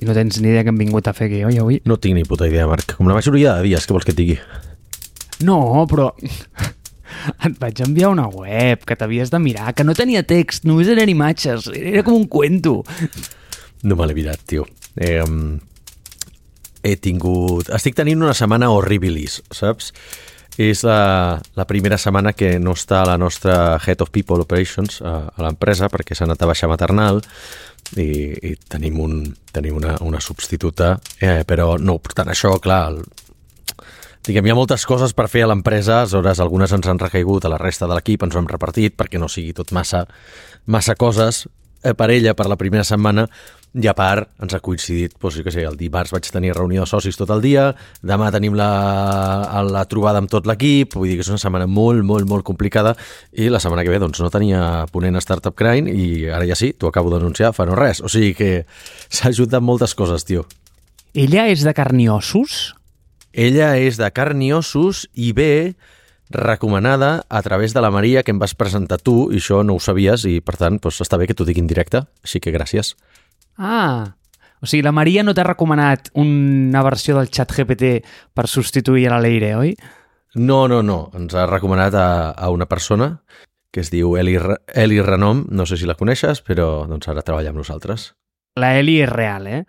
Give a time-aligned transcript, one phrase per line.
[0.00, 1.80] I no tens ni idea que hem vingut a fer aquí, oi, avui?
[1.84, 2.94] No tinc ni puta idea, Marc.
[2.96, 4.38] Com la majoria de dies, que vols que et digui?
[5.44, 6.14] No, però...
[7.44, 11.10] Et vaig enviar una web que t'havies de mirar, que no tenia text, només eren
[11.12, 12.78] imatges, era com un cuento.
[13.84, 14.64] No me l'he mirat, tio.
[14.96, 15.20] Eh,
[16.86, 17.68] he tingut...
[17.76, 19.92] Estic tenint una setmana horribilis, saps?
[20.60, 25.14] És la, la primera setmana que no està la nostra Head of People Operations a,
[25.32, 27.22] a l'empresa perquè s'ha anat a baixar maternal
[27.96, 28.10] i,
[28.44, 29.22] i tenim, un,
[29.54, 33.00] tenim una, una substituta, eh, però no obstant això, clar, el,
[34.26, 37.54] diguem, hi ha moltes coses per fer a l'empresa, aleshores algunes ens han recaigut a
[37.54, 40.04] la resta de l'equip, ens ho hem repartit perquè no sigui tot massa,
[40.68, 41.46] massa coses
[41.82, 43.26] eh, per ella per la primera setmana
[43.70, 46.82] i a part ens ha coincidit, doncs, jo què sé, el dimarts vaig tenir reunió
[46.82, 47.68] de socis tot el dia,
[48.02, 48.70] demà tenim la,
[49.62, 52.96] la trobada amb tot l'equip, vull dir que és una setmana molt, molt, molt complicada
[53.30, 56.58] i la setmana que ve doncs, no tenia ponent a Startup Crane i ara ja
[56.58, 58.50] sí, t'ho acabo d'anunciar fa no res, o sigui que
[59.14, 60.48] s'ha ajudat moltes coses, tio.
[61.14, 62.74] Ella és de carn i ossos?
[63.30, 65.76] Ella és de carn i ossos i ve
[66.30, 69.82] recomanada a través de la Maria que em vas presentar tu i això no ho
[69.82, 72.94] sabies i per tant doncs, està bé que t'ho digui en directe, així que gràcies.
[73.60, 74.16] Ah,
[74.60, 77.98] o sigui, la Maria no t'ha recomanat una versió del xat GPT
[78.32, 79.74] per substituir a la Leire, oi?
[80.40, 81.10] No, no, no.
[81.16, 83.12] Ens ha recomanat a, a una persona
[83.70, 84.38] que es diu Eli,
[84.74, 88.10] Eli Renom, no sé si la coneixes, però doncs ara treballa amb nosaltres.
[88.58, 89.62] La Eli és real, eh?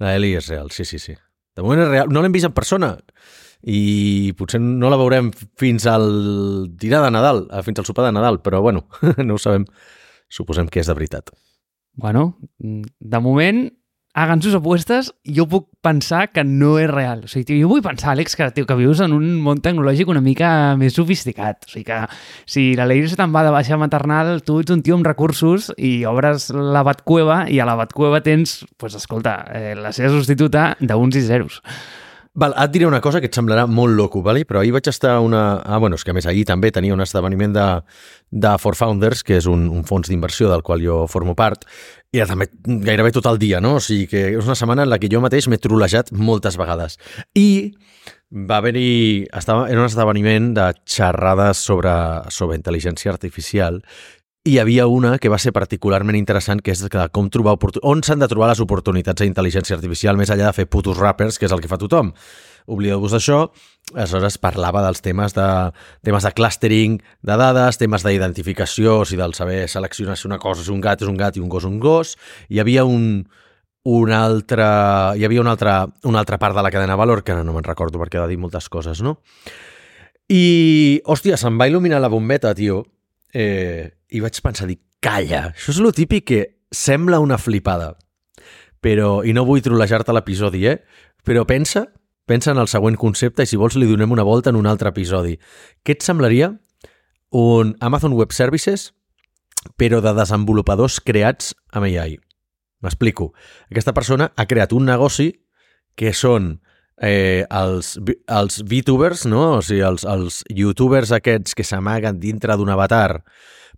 [0.00, 1.18] La Eli és real, sí, sí, sí.
[1.54, 2.14] De moment és real.
[2.14, 2.94] No l'hem vist en persona
[3.62, 6.06] i potser no la veurem fins al
[6.78, 8.86] dinar de Nadal, fins al sopar de Nadal, però bueno,
[9.26, 9.66] no ho sabem.
[10.32, 11.34] Suposem que és de veritat.
[11.94, 13.70] Bueno, de moment,
[14.14, 17.24] hagan sus apuestes, jo puc pensar que no és real.
[17.24, 20.10] O sigui, tio, jo vull pensar, Àlex, que, tio, que vius en un món tecnològic
[20.12, 21.64] una mica més sofisticat.
[21.68, 22.00] O sigui que
[22.44, 25.70] si la Leire se te'n va de baixa maternal, tu ets un tio amb recursos
[25.78, 30.72] i obres la Batcueva i a la Batcueva tens, pues, escolta, eh, la seva substituta
[30.80, 31.62] d'uns i zeros.
[32.34, 34.46] Val, et diré una cosa que et semblarà molt loco, vale?
[34.48, 35.60] però ahir vaig estar una...
[35.60, 37.66] Ah, bueno, és que més ahir també tenia un esdeveniment de,
[38.32, 41.66] de For Founders, que és un, un fons d'inversió del qual jo formo part,
[42.08, 43.74] i també gairebé tot el dia, no?
[43.76, 46.96] O sigui que és una setmana en la que jo mateix m'he trolejat moltes vegades.
[47.36, 47.74] I
[48.32, 49.28] va haver-hi...
[49.28, 51.92] Estava, era un esdeveniment de xerrades sobre,
[52.32, 53.82] sobre intel·ligència artificial
[54.44, 57.54] hi havia una que va ser particularment interessant, que és que com trobar
[57.86, 61.46] on s'han de trobar les oportunitats d'intel·ligència artificial més allà de fer putos rappers, que
[61.46, 62.10] és el que fa tothom.
[62.66, 63.44] Oblideu-vos d'això.
[63.94, 65.46] Aleshores parlava dels temes de,
[66.02, 70.66] temes de clustering de dades, temes d'identificació, o sigui, del saber seleccionar si una cosa
[70.66, 72.16] és un gat, és un gat i un gos un gos.
[72.50, 73.28] Hi havia un,
[73.86, 74.66] un altre,
[75.18, 77.66] hi havia una altra, una altra part de la cadena de valor que no me'n
[77.66, 79.20] recordo perquè ha de dir moltes coses, no?
[80.32, 82.82] I, hòstia, se'm va il·luminar la bombeta, tio,
[83.32, 87.94] eh, i vaig pensar, dir, calla, això és lo típic que sembla una flipada,
[88.82, 90.78] però, i no vull trolejar-te l'episodi, eh?
[91.22, 91.86] Però pensa,
[92.26, 94.90] pensa en el següent concepte i si vols li donem una volta en un altre
[94.90, 95.36] episodi.
[95.86, 96.50] Què et semblaria
[97.30, 98.90] un Amazon Web Services,
[99.78, 102.18] però de desenvolupadors creats amb AI?
[102.82, 103.30] M'explico.
[103.70, 105.30] Aquesta persona ha creat un negoci
[105.94, 106.56] que són
[107.00, 109.58] eh, els, els VTubers, no?
[109.58, 113.22] o sigui, els, els youtubers aquests que s'amaguen dintre d'un avatar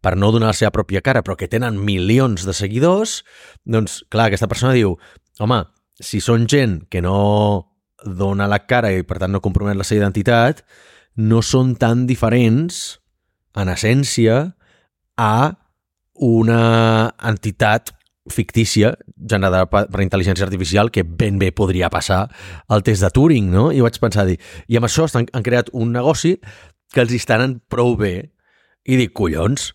[0.04, 3.22] per no donar la seva pròpia cara, però que tenen milions de seguidors,
[3.64, 4.98] doncs, clar, aquesta persona diu,
[5.40, 5.62] home,
[5.96, 7.70] si són gent que no
[8.04, 10.60] dona la cara i, per tant, no compromet la seva identitat,
[11.16, 12.98] no són tan diferents,
[13.56, 14.50] en essència,
[15.16, 15.54] a
[16.14, 17.94] una entitat
[18.30, 22.24] fictícia generada per, per intel·ligència artificial que ben bé podria passar
[22.68, 23.68] al test de Turing, no?
[23.72, 26.38] I vaig pensar, dir, i amb això estan, han creat un negoci
[26.94, 28.14] que els estan prou bé
[28.84, 29.72] i dic, collons,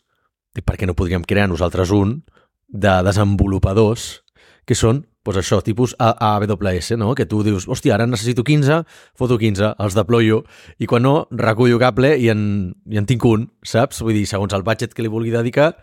[0.55, 2.21] dic, per què no podríem crear nosaltres un
[2.69, 4.19] de desenvolupadors
[4.69, 7.11] que són pues això, tipus AWS, no?
[7.13, 8.79] Que tu dius, hòstia, ara necessito 15,
[9.19, 10.39] foto 15, els deployo,
[10.79, 12.41] i quan no, recullo cable i en,
[12.89, 13.99] i en tinc un, saps?
[14.05, 15.73] Vull dir, segons el budget que li vulgui dedicar,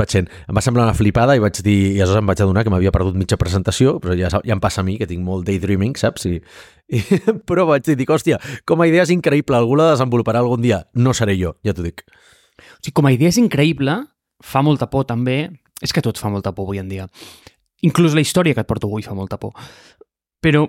[0.00, 0.30] vaig sent.
[0.48, 2.94] Em va semblar una flipada i vaig dir, i aleshores em vaig adonar que m'havia
[2.94, 6.26] perdut mitja presentació, però ja, ja em passa a mi, que tinc molt daydreaming, saps?
[6.30, 6.40] I,
[6.96, 7.04] i,
[7.46, 10.80] però vaig dir, dic, hòstia, com a idea és increïble, algú la desenvoluparà algun dia.
[10.96, 12.06] No seré jo, ja t'ho dic.
[12.58, 14.00] O sigui, com a idea és increïble,
[14.42, 15.44] fa molta por també,
[15.84, 17.06] és que tot fa molta por avui en dia.
[17.86, 19.54] Inclús la història que et porto avui fa molta por.
[20.42, 20.64] Però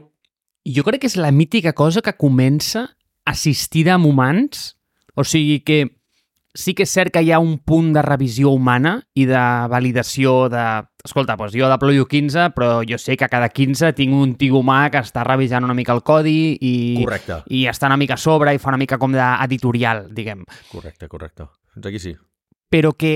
[0.66, 2.90] jo crec que és la mítica cosa que comença
[3.30, 4.76] assistida amb humans,
[5.16, 5.86] o sigui que
[6.54, 9.42] sí que és cert que hi ha un punt de revisió humana i de
[9.72, 10.66] validació de...
[11.06, 14.82] Escolta, doncs jo deployo 15, però jo sé que cada 15 tinc un tio humà
[14.92, 17.40] que està revisant una mica el codi i, correcte.
[17.56, 20.44] i està una mica a sobre i fa una mica com d'editorial, diguem.
[20.74, 21.48] Correcte, correcte.
[21.74, 22.14] Fins aquí sí.
[22.70, 23.14] Però que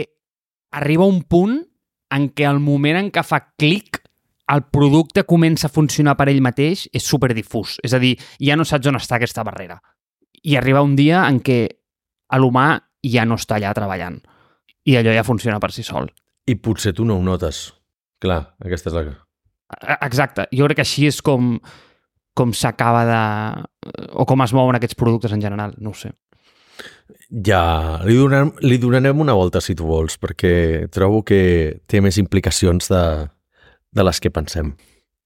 [0.72, 1.60] arriba un punt
[2.14, 4.00] en què el moment en què fa clic
[4.54, 7.78] el producte comença a funcionar per ell mateix és super difús.
[7.84, 9.80] És a dir, ja no saps on està aquesta barrera.
[10.44, 11.62] I arriba un dia en què
[12.38, 12.68] l'humà
[13.08, 14.20] ja no està allà treballant.
[14.86, 16.10] I allò ja funciona per si sol.
[16.46, 17.70] I potser tu no ho notes.
[18.22, 19.04] Clar, aquesta és la...
[19.80, 20.50] E- Exacte.
[20.52, 21.56] Jo crec que així és com,
[22.36, 23.22] com s'acaba de...
[24.12, 25.74] o com es mouen aquests productes en general.
[25.80, 26.12] No ho sé.
[27.34, 32.20] Ja, li donarem, li donarem una volta si tu vols, perquè trobo que té més
[32.22, 33.04] implicacions de,
[33.94, 34.74] de les que pensem.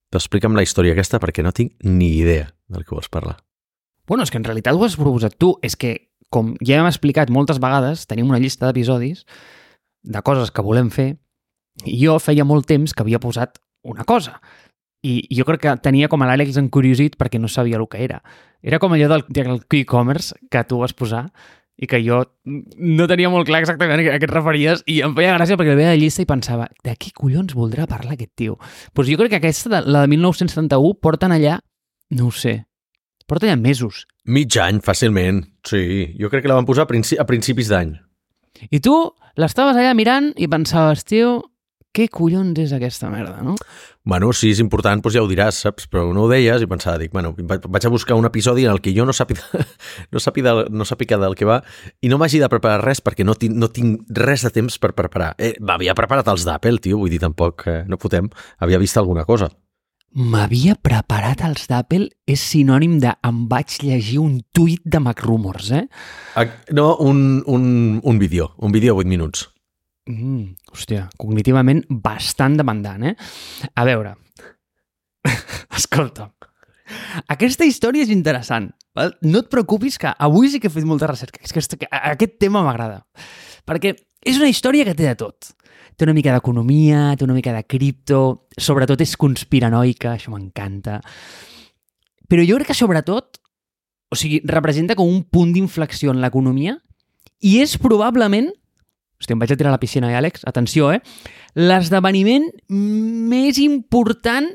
[0.08, 3.36] T'explica'm la història aquesta perquè no tinc ni idea del que vols parlar.
[4.08, 5.52] Bueno, és que en realitat ho has proposat tu.
[5.60, 9.26] És que, com ja hem explicat moltes vegades, tenim una llista d'episodis
[10.08, 11.10] de coses que volem fer
[11.84, 14.38] i jo feia molt temps que havia posat una cosa.
[15.04, 18.22] I jo crec que tenia com a l'Àlex encuriosit perquè no sabia el que era.
[18.62, 21.28] Era com allò del, del e-commerce que tu vas posar
[21.78, 25.36] i que jo no tenia molt clar exactament a què et referies i em feia
[25.36, 28.56] gràcia perquè veia la llista i pensava de què collons voldrà parlar aquest tio?
[28.58, 31.60] Doncs pues jo crec que aquesta, la de 1971, porten allà,
[32.18, 32.56] no ho sé,
[33.30, 34.06] porten allà mesos.
[34.26, 35.44] Mig any, fàcilment.
[35.64, 37.94] Sí, jo crec que la van posar a, princi a principis d'any.
[38.74, 38.96] I tu
[39.38, 41.36] l'estaves allà mirant i pensaves, tio,
[41.94, 43.54] què collons és aquesta merda, no?
[44.08, 45.88] Bueno, si és important, doncs ja ho diràs, saps?
[45.90, 48.82] Però no ho deies i pensava, dic, bueno, vaig a buscar un episodi en el
[48.84, 49.44] que jo no sàpiga,
[50.12, 51.60] no sàpiga, no sàpiga del que va
[52.00, 54.94] i no m'hagi de preparar res perquè no tinc, no tinc res de temps per
[54.96, 55.34] preparar.
[55.38, 58.30] Eh, M'havia preparat els d'Apple, tio, vull dir, tampoc eh, no fotem.
[58.62, 59.50] Havia vist alguna cosa.
[60.16, 65.84] M'havia preparat els d'Apple és sinònim de em vaig llegir un tuit de MacRumors, eh?
[66.72, 69.48] No, un, un, un vídeo, un vídeo de 8 minuts.
[70.08, 73.14] Mm, hòstia, cognitivament bastant demandant, eh?
[73.76, 74.14] A veure,
[75.78, 76.30] escolta,
[77.28, 78.70] aquesta història és interessant.
[78.96, 79.12] Val?
[79.22, 81.42] No et preocupis que avui sí que he fet molta recerca.
[81.44, 83.02] És que aquest tema m'agrada.
[83.68, 83.94] Perquè
[84.24, 85.52] és una història que té de tot.
[85.98, 91.00] Té una mica d'economia, té una mica de cripto, sobretot és conspiranoica, això m'encanta.
[92.28, 93.40] Però jo crec que sobretot,
[94.08, 96.76] o sigui, representa com un punt d'inflexió en l'economia
[97.44, 98.48] i és probablement
[99.18, 100.44] Hòstia, em vaig a tirar a la piscina, eh, Àlex?
[100.46, 101.00] Atenció, eh?
[101.58, 104.46] L'esdeveniment més important,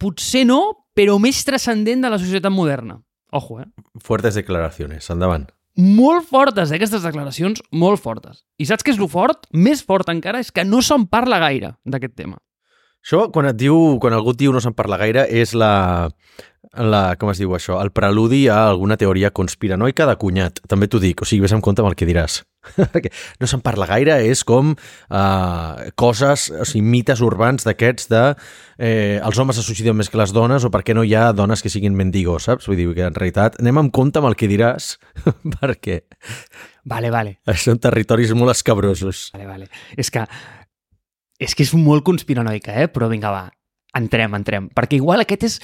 [0.00, 3.02] potser no, però més transcendent de la societat moderna.
[3.32, 3.66] Ojo, eh?
[4.00, 5.50] Fuertes declaracions, endavant.
[5.76, 8.44] Molt fortes, eh, aquestes declaracions, molt fortes.
[8.58, 9.46] I saps què és lo fort?
[9.52, 12.38] Més fort encara és que no se'n parla gaire d'aquest tema.
[13.02, 16.08] Això, quan et diu, quan algú et diu no se'n parla gaire, és la,
[16.76, 20.60] la, com es diu això, el preludi a alguna teoria conspiranoica de cunyat.
[20.68, 22.42] També t'ho dic, o sigui, vés en compte amb el que diràs.
[22.94, 23.10] Perquè
[23.42, 28.22] no se'n parla gaire, és com uh, coses, o sigui, mites urbans d'aquests de
[28.78, 31.30] eh, els homes se suïciden més que les dones o per què no hi ha
[31.36, 32.70] dones que siguin mendigos, saps?
[32.70, 34.96] Vull dir que en realitat anem en compte amb el que diràs
[35.58, 36.02] perquè
[36.84, 37.36] Vale, vale.
[37.54, 39.28] són territoris molt escabrosos.
[39.36, 39.68] Vale, vale.
[39.94, 40.24] És que
[41.42, 42.88] és que és molt conspiranoica, eh?
[42.90, 43.46] Però vinga, va,
[43.98, 44.68] entrem, entrem.
[44.74, 45.56] Perquè igual aquest és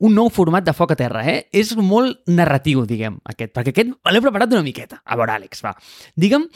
[0.00, 1.48] un nou format de foc a terra, eh?
[1.52, 3.52] És molt narratiu, diguem, aquest.
[3.56, 5.02] Perquè aquest l'he preparat una miqueta.
[5.04, 5.74] A veure, Àlex, va.
[6.16, 6.48] Digue'm,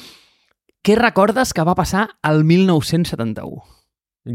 [0.83, 3.63] què recordes que va passar al 1971?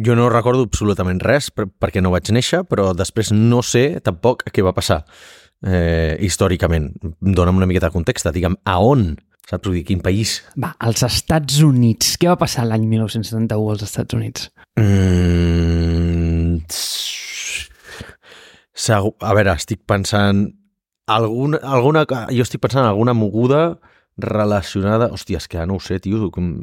[0.03, 4.43] Jo no recordo absolutament res per, perquè no vaig néixer, però després no sé tampoc
[4.51, 5.03] què va passar
[5.63, 6.91] eh, històricament.
[7.21, 9.13] Dóna'm una miqueta de context, digue'm, a on?
[9.47, 9.63] Saps?
[9.63, 10.41] Vull dir, quin país?
[10.59, 12.17] Va, als Estats Units.
[12.19, 14.49] Què va passar l'any 1971 als Estats Units?
[14.75, 16.57] Mm,
[18.87, 20.47] segur, a veure, estic pensant...
[21.07, 22.01] Alguna, alguna,
[22.35, 23.77] jo estic pensant en alguna moguda
[24.19, 25.11] relacionada...
[25.15, 26.27] Hòstia, és que no ho sé, tio.
[26.35, 26.55] Com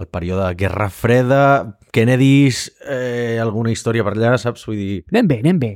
[0.00, 1.44] el període de Guerra Freda,
[1.92, 4.64] Kennedys, eh, alguna història per allà, saps?
[4.68, 4.98] Vull dir...
[5.12, 5.70] Anem bé, anem bé.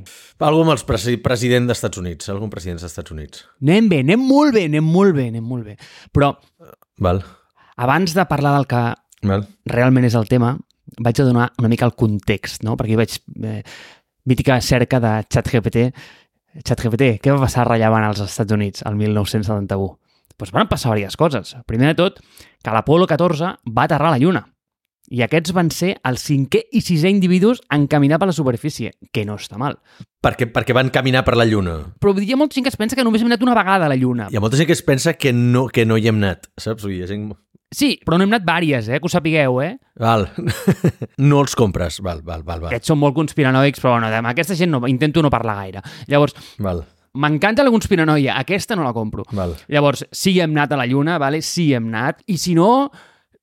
[0.45, 3.45] Algú amb el presi president dels Estats Units, algun president dels Estats Units.
[3.61, 5.77] Anem bé, anem molt bé, anem molt bé, anem molt bé.
[6.15, 6.33] Però
[7.05, 7.21] Val,
[7.77, 8.81] abans de parlar del que
[9.29, 9.45] val.
[9.69, 10.55] realment és el tema,
[11.05, 12.77] vaig a donar una mica el context, no?
[12.79, 13.19] Perquè vaig...
[13.43, 13.61] Eh,
[14.25, 15.89] mítica cerca de ChatGPT.
[16.63, 19.95] ChatGPT, què va passar rellevant als Estats Units al 1971?
[20.35, 21.55] Doncs van passar diverses coses.
[21.67, 22.19] Primer de tot,
[22.63, 24.43] que l'Apolo 14 va aterrar a la Lluna.
[25.13, 29.25] I aquests van ser el cinquè i sisè individus en caminar per la superfície, que
[29.25, 29.77] no està mal.
[30.25, 31.75] Perquè, perquè van caminar per la Lluna.
[32.01, 33.91] Però hi ha molta gent que es pensa que només hem anat una vegada a
[33.91, 34.31] la Lluna.
[34.33, 36.87] Hi ha molta gent que es pensa que no, que no hi hem anat, saps?
[36.89, 37.29] Hi ha gent...
[37.75, 39.01] Sí, però no hem anat vàries, eh?
[39.01, 39.73] Que ho sapigueu, eh?
[39.99, 40.29] Val.
[41.29, 41.99] no els compres.
[42.05, 42.61] Val, val, val.
[42.63, 42.69] val.
[42.71, 45.83] Aquests són molt conspiranoics, però bueno, amb aquesta gent no, intento no parlar gaire.
[46.11, 46.85] Llavors, val.
[47.19, 49.27] m'encanta la conspiranoia, aquesta no la compro.
[49.35, 49.57] val.
[49.67, 51.41] Llavors, sí hem anat a la Lluna, vale?
[51.43, 52.91] sí hem anat, i si no,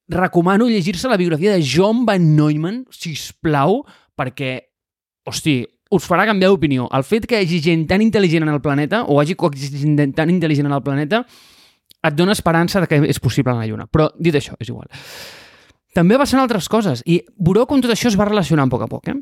[0.09, 3.83] recomano llegir-se la biografia de John Van Neumann, si plau,
[4.17, 4.55] perquè,
[5.29, 5.61] hosti,
[5.93, 6.89] us farà canviar d'opinió.
[6.97, 10.33] El fet que hi hagi gent tan intel·ligent en el planeta, o hagi gent tan
[10.33, 11.27] intel·ligent en el planeta,
[12.03, 13.87] et dona esperança de que és possible a la Lluna.
[13.87, 14.89] Però, dit això, és igual.
[15.95, 18.89] També passen altres coses, i veureu com tot això es va relacionant a poc a
[18.91, 19.19] poc, eh?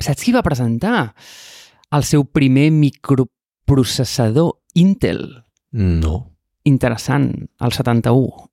[0.00, 1.12] Saps qui va presentar
[1.94, 5.44] el seu primer microprocessador Intel?
[5.76, 6.16] No.
[6.64, 7.28] Interessant,
[7.60, 8.48] el 71.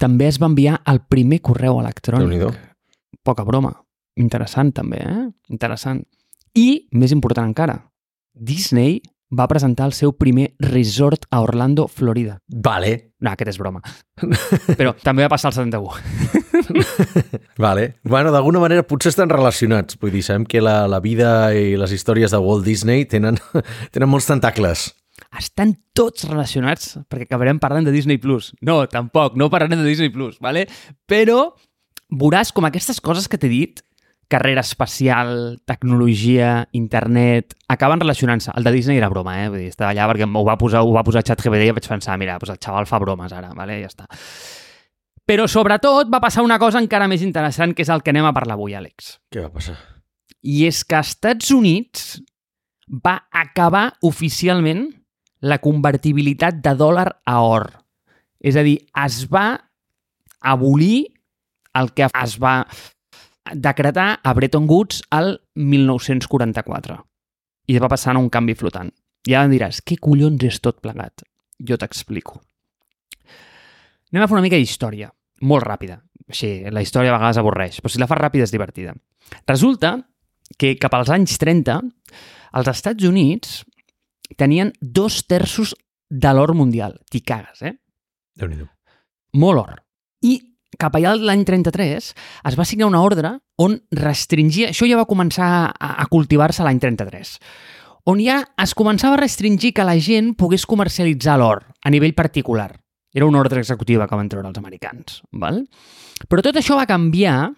[0.00, 2.56] També es va enviar el primer correu electrònic.
[3.22, 3.70] Poca broma.
[4.18, 5.28] Interessant, també, eh?
[5.52, 6.02] Interessant.
[6.58, 7.76] I, més important encara,
[8.32, 8.98] Disney
[9.32, 12.38] va presentar el seu primer resort a Orlando, Florida.
[12.48, 13.78] Vale, No, aquest és broma.
[14.74, 15.92] Però també va passar al 71.
[17.64, 17.84] vale.
[18.02, 19.94] Bueno, d'alguna manera potser estan relacionats.
[20.02, 23.38] Vull dir, sabem que la, la vida i les històries de Walt Disney tenen,
[23.94, 24.88] tenen molts tentacles.
[25.38, 28.18] Estan tots relacionats perquè acabarem parlant de Disney+.
[28.18, 28.50] Plus.
[28.60, 30.66] No, tampoc, no parlarem de Disney+, Plus, ¿vale?
[31.06, 31.52] però
[32.10, 33.84] veuràs com aquestes coses que t'he dit,
[34.32, 38.54] carrera espacial, tecnologia, internet, acaben relacionant-se.
[38.56, 39.50] El de Disney era broma, eh?
[39.52, 42.16] Vull dir, estava allà perquè ho va posar, ho va posar ChatGPT i vaig pensar,
[42.20, 43.76] mira, doncs el xaval fa bromes ara, ¿vale?
[43.82, 44.08] ja està.
[45.28, 48.32] Però sobretot va passar una cosa encara més interessant, que és el que anem a
[48.34, 49.18] parlar avui, Àlex.
[49.32, 49.76] Què va passar?
[50.42, 52.08] I és que als Estats Units
[52.88, 54.88] va acabar oficialment
[55.42, 57.68] la convertibilitat de dòlar a or.
[58.40, 59.46] És a dir, es va
[60.40, 61.12] abolir
[61.78, 62.56] el que es va
[63.54, 66.98] decretar a Bretton Woods al 1944.
[67.66, 68.90] I va passar un canvi flotant.
[69.28, 71.22] Ara em diràs, què collons és tot plegat?
[71.62, 72.40] Jo t'explico.
[74.12, 75.12] Anem a fer una mica d'història,
[75.46, 76.00] molt ràpida.
[76.28, 78.94] Així, la història a vegades avorreix, però si la fas ràpida és divertida.
[79.46, 79.94] Resulta
[80.58, 81.78] que cap als anys 30
[82.58, 83.62] els Estats Units
[84.36, 85.74] tenien dos terços
[86.10, 86.98] de l'or mundial.
[87.08, 87.76] T'hi cagues, eh?
[88.36, 88.68] Déu-n'hi-do.
[89.40, 89.78] Molt or.
[90.28, 90.34] I
[90.78, 92.12] cap allà l'any 33
[92.48, 94.70] es va signar una ordre on restringia...
[94.72, 97.36] Això ja va començar a, a cultivar-se l'any 33
[98.04, 102.72] on ja es començava a restringir que la gent pogués comercialitzar l'or a nivell particular.
[103.14, 105.20] Era una ordre executiva que van treure els americans.
[105.30, 105.60] Val?
[106.28, 107.52] Però tot això va canviar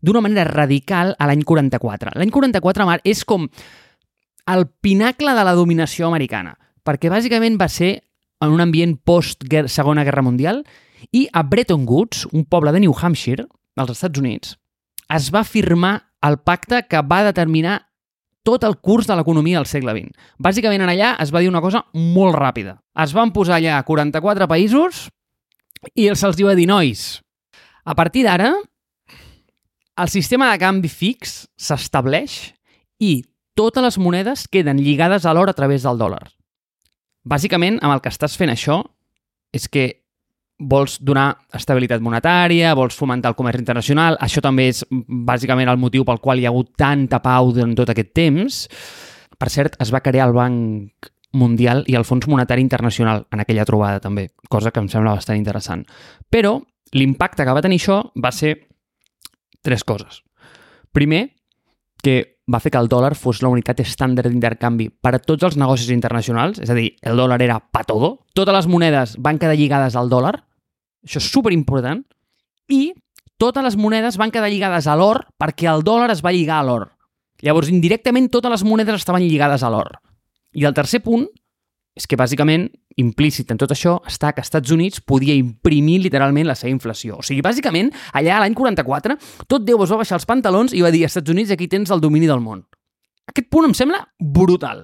[0.00, 2.14] d'una manera radical a l'any 44.
[2.16, 3.48] L'any 44, Mar, és com
[4.54, 7.98] el pinacle de la dominació americana, perquè bàsicament va ser
[8.44, 10.62] en un ambient post-Segona Guerra Mundial
[11.12, 13.46] i a Bretton Woods, un poble de New Hampshire,
[13.76, 14.54] als Estats Units,
[15.10, 17.80] es va firmar el pacte que va determinar
[18.44, 20.12] tot el curs de l'economia del segle XX.
[20.38, 22.76] Bàsicament, en allà es va dir una cosa molt ràpida.
[23.00, 25.08] Es van posar allà 44 països
[25.96, 27.20] i se'ls va dir, nois,
[27.84, 28.52] a partir d'ara,
[29.96, 32.54] el sistema de canvi fix s'estableix
[33.00, 36.24] i totes les monedes queden lligades a l'or a través del dòlar.
[37.24, 38.82] Bàsicament, amb el que estàs fent això
[39.54, 40.03] és que
[40.58, 46.04] vols donar estabilitat monetària, vols fomentar el comerç internacional, això també és bàsicament el motiu
[46.06, 48.60] pel qual hi ha hagut tanta pau durant tot aquest temps.
[49.38, 53.66] Per cert, es va crear el Banc Mundial i el Fons Monetari Internacional en aquella
[53.66, 55.82] trobada també, cosa que em sembla bastant interessant.
[56.30, 56.60] Però
[56.94, 58.54] l'impacte que va tenir això va ser
[59.66, 60.22] tres coses.
[60.94, 61.26] Primer,
[62.04, 62.16] que
[62.50, 65.88] va fer que el dòlar fos la unitat estàndard d'intercanvi per a tots els negocis
[65.94, 69.96] internacionals, és a dir, el dòlar era pa todo, totes les monedes van quedar lligades
[69.96, 70.34] al dòlar,
[71.04, 72.04] això és superimportant,
[72.68, 72.92] i
[73.40, 76.66] totes les monedes van quedar lligades a l'or perquè el dòlar es va lligar a
[76.68, 76.90] l'or.
[77.44, 79.98] Llavors, indirectament, totes les monedes estaven lligades a l'or.
[80.54, 81.26] I el tercer punt
[81.94, 82.66] és que, bàsicament,
[82.98, 87.20] implícit en tot això està que Estats Units podia imprimir literalment la seva inflació.
[87.20, 89.16] O sigui, bàsicament, allà l'any 44,
[89.50, 92.02] tot Déu es va baixar els pantalons i va dir Estats Units, aquí tens el
[92.02, 92.64] domini del món.
[93.30, 94.82] Aquest punt em sembla brutal.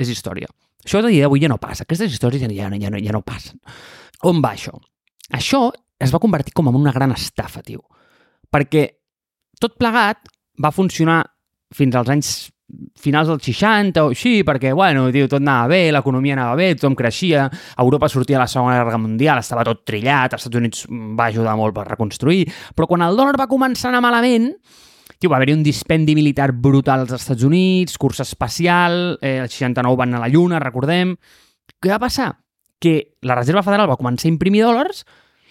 [0.00, 0.48] És història.
[0.84, 1.84] Això de dia d'avui ja no passa.
[1.84, 3.60] Aquestes històries ja, ja, ja, no, ja no passen.
[4.24, 4.72] On va això?
[5.36, 5.68] Això
[6.00, 7.84] es va convertir com en una gran estafa, tio.
[8.50, 8.86] Perquè
[9.60, 10.24] tot plegat
[10.60, 11.20] va funcionar
[11.76, 12.30] fins als anys
[13.00, 16.96] finals dels 60 o així, perquè, bueno, tio, tot anava bé, l'economia anava bé, tothom
[16.98, 17.48] creixia,
[17.78, 21.56] Europa sortia de la Segona Guerra Mundial, estava tot trillat, els Estats Units va ajudar
[21.58, 22.44] molt per reconstruir,
[22.76, 24.50] però quan el dòlar va començar a anar malament,
[25.20, 29.98] tio, va haver-hi un dispendi militar brutal als Estats Units, curs espacial, eh, el 69
[30.00, 31.16] van a la Lluna, recordem.
[31.80, 32.30] Què va passar?
[32.80, 35.04] Que la Reserva Federal va començar a imprimir dòlars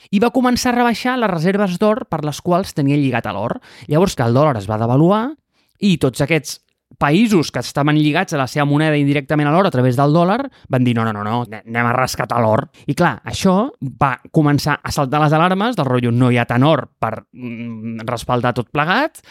[0.09, 3.59] i va començar a rebaixar les reserves d'or per les quals tenia lligat a l'or.
[3.88, 5.35] Llavors que el dòlar es va devaluar
[5.79, 6.57] i tots aquests
[7.00, 10.41] països que estaven lligats a la seva moneda indirectament a l'or a través del dòlar
[10.70, 12.68] van dir no, no, no, no, anem a rescatar l'or.
[12.91, 16.68] I clar, això va començar a saltar les alarmes del rotllo no hi ha tant
[16.68, 19.24] or per mm, respaldar tot plegat.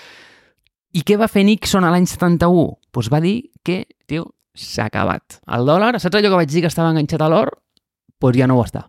[0.96, 2.48] I què va fer Nixon a l'any 71?
[2.48, 5.42] Doncs pues va dir que, tio, s'ha acabat.
[5.54, 7.52] El dòlar, saps allò que vaig dir que estava enganxat a l'or?
[7.52, 8.88] Doncs pues ja no ho està.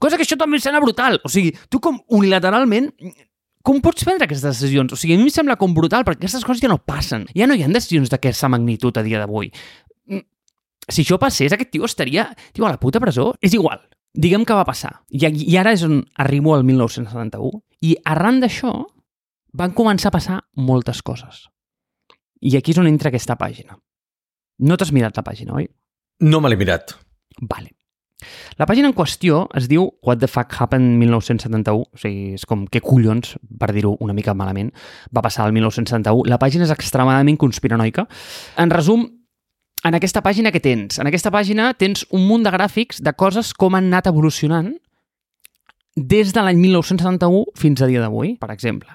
[0.00, 1.18] Cosa que això també em sembla brutal.
[1.24, 2.90] O sigui, tu com unilateralment
[3.62, 4.92] com pots prendre aquestes decisions?
[4.94, 7.26] O sigui, a mi em sembla com brutal, perquè aquestes coses ja no passen.
[7.36, 9.50] Ja no hi ha decisions d'aquesta magnitud a dia d'avui.
[10.08, 10.24] Mm,
[10.90, 13.34] Si això passés, aquest tio estaria tio, a la puta presó.
[13.40, 13.80] És igual.
[14.14, 15.02] Diguem que va passar.
[15.10, 17.60] I, I ara és on arribo al 1971.
[17.86, 18.72] I arran d'això
[19.52, 21.44] van començar a passar moltes coses.
[22.40, 23.76] I aquí és on entra aquesta pàgina.
[24.60, 25.68] No t'has mirat la pàgina, oi?
[26.20, 26.96] No me l'he mirat.
[27.40, 27.70] Vale.
[28.60, 32.66] La pàgina en qüestió es diu What the fuck happened 1971, o sigui, és com
[32.70, 34.72] què collons, per dir-ho una mica malament,
[35.14, 36.28] va passar el 1971.
[36.30, 38.06] La pàgina és extremadament conspiranoica.
[38.60, 39.06] En resum,
[39.84, 41.00] en aquesta pàgina què tens?
[41.00, 44.74] En aquesta pàgina tens un munt de gràfics de coses com han anat evolucionant
[45.96, 48.92] des de l'any 1971 fins a dia d'avui, per exemple.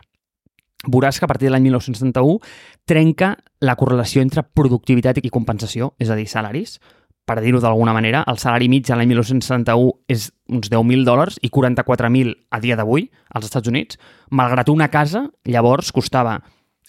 [0.86, 2.38] Veuràs que a partir de l'any 1971
[2.86, 3.34] trenca
[3.66, 6.78] la correlació entre productivitat i compensació, és a dir, salaris,
[7.26, 11.50] per dir-ho d'alguna manera, el salari mig a l'any 1971 és uns 10.000 dòlars i
[11.50, 13.98] 44.000 a dia d'avui als Estats Units,
[14.30, 16.38] malgrat una casa llavors costava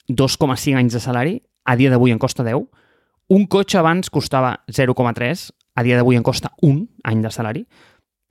[0.09, 2.69] 2,5 anys de salari, a dia d'avui en costa 10,
[3.33, 7.67] un cotxe abans costava 0,3, a dia d'avui en costa un any de salari,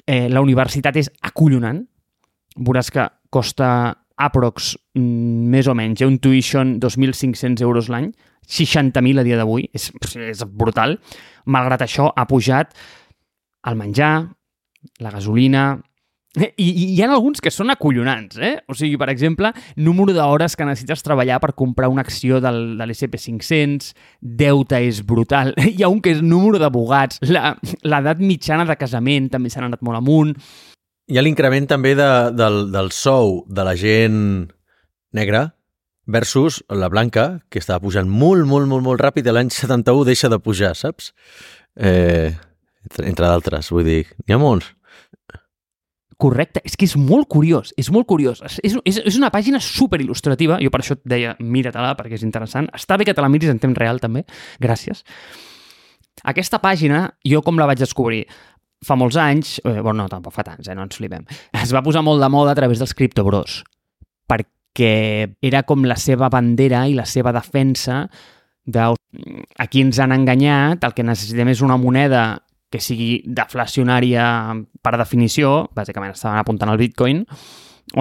[0.05, 1.83] eh, la universitat és acollonant,
[2.55, 3.67] veuràs que costa
[4.15, 8.13] aprox mm, més o menys, eh, un tuition 2.500 euros l'any,
[8.45, 9.89] 60.000 a dia d'avui, és,
[10.29, 10.99] és brutal.
[11.45, 12.73] Malgrat això, ha pujat
[13.65, 14.15] el menjar,
[14.99, 15.67] la gasolina...
[16.59, 18.57] I, i hi ha alguns que són acollonants, eh?
[18.67, 22.87] O sigui, per exemple, número d'hores que necessites treballar per comprar una acció del, de
[22.89, 29.31] l'SP500, deute és brutal, hi ha un que és número d'abogats, l'edat mitjana de casament
[29.31, 30.35] també s'ha anat molt amunt.
[31.07, 34.19] Hi ha l'increment també de, del, del sou de la gent
[35.15, 35.47] negra,
[36.05, 40.29] versus la blanca, que estava pujant molt, molt, molt, molt ràpid i l'any 71 deixa
[40.29, 41.11] de pujar, saps?
[41.75, 42.31] Eh,
[43.03, 44.71] entre, d'altres, vull dir, n'hi ha molts.
[46.21, 48.39] Correcte, és que és molt curiós, és molt curiós.
[48.63, 52.23] És, és, és una pàgina super il·lustrativa, jo per això et deia, mira-te-la perquè és
[52.23, 52.69] interessant.
[52.77, 54.23] Està bé que te la miris en temps real també,
[54.63, 55.03] gràcies.
[56.23, 58.23] Aquesta pàgina, jo com la vaig descobrir?
[58.85, 61.25] Fa molts anys, eh, bueno, no, tampoc fa tants, eh, no ens flipem,
[61.65, 63.63] es va posar molt de moda a través dels criptobros,
[64.29, 68.05] perquè que era com la seva bandera i la seva defensa
[68.65, 68.87] de
[69.61, 72.25] aquí ens han enganyat, el que necessitem és una moneda
[72.73, 74.25] que sigui deflacionària
[74.83, 77.23] per definició, bàsicament estaven apuntant al Bitcoin,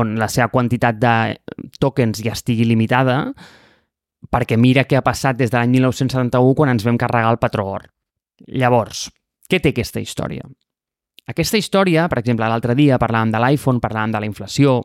[0.00, 1.14] on la seva quantitat de
[1.78, 3.20] tokens ja estigui limitada,
[4.32, 7.68] perquè mira què ha passat des de l'any 1971 quan ens vam carregar el patró
[7.76, 7.87] or.
[8.48, 9.10] Llavors,
[9.46, 10.48] què té aquesta història?
[11.28, 14.80] Aquesta història, per exemple, l'altre dia parlàvem de l'iPhone, parlàvem de la inflació,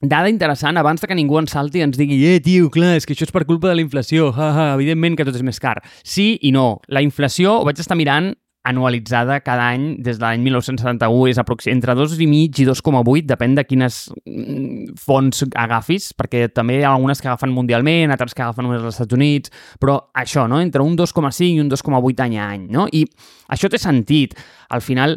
[0.00, 3.14] Dada interessant, abans que ningú ens salti i ens digui «Eh, tio, clar, és que
[3.16, 5.78] això és per culpa de la inflació, ha, ha, evidentment que tot és més car».
[6.04, 6.82] Sí i no.
[6.92, 8.34] La inflació, ho vaig estar mirant,
[8.66, 14.00] anualitzada cada any des de l'any 1971 és entre 2,5 i 2,8, depèn de quines
[14.26, 18.82] mm, fonts agafis, perquè també hi ha algunes que agafen mundialment, altres que agafen només
[18.82, 20.60] als Estats Units, però això, no?
[20.60, 22.66] entre un 2,5 i un 2,8 any a any.
[22.74, 22.88] No?
[22.90, 23.06] I
[23.54, 24.34] això té sentit.
[24.68, 25.16] Al final,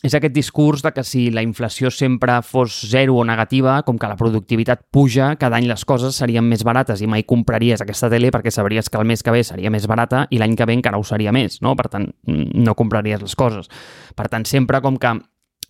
[0.00, 4.08] és aquest discurs de que si la inflació sempre fos zero o negativa, com que
[4.08, 8.30] la productivitat puja, cada any les coses serien més barates i mai compraries aquesta tele
[8.32, 10.98] perquè sabries que el mes que ve seria més barata i l'any que ve encara
[10.98, 11.74] ho seria més, no?
[11.76, 13.68] Per tant, no compraries les coses.
[14.16, 15.18] Per tant, sempre com que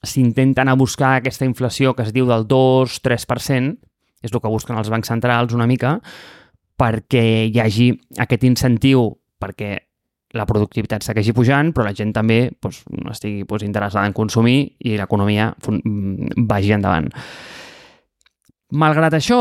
[0.07, 3.75] s'intenta anar a buscar aquesta inflació que es diu del 2-3%,
[4.23, 5.99] és el que busquen els bancs centrals una mica,
[6.79, 7.91] perquè hi hagi
[8.23, 9.09] aquest incentiu
[9.41, 9.90] perquè
[10.37, 14.97] la productivitat segueixi pujant, però la gent també doncs, estigui doncs, interessada en consumir i
[14.99, 17.09] l'economia mm, vagi endavant.
[18.79, 19.41] Malgrat això,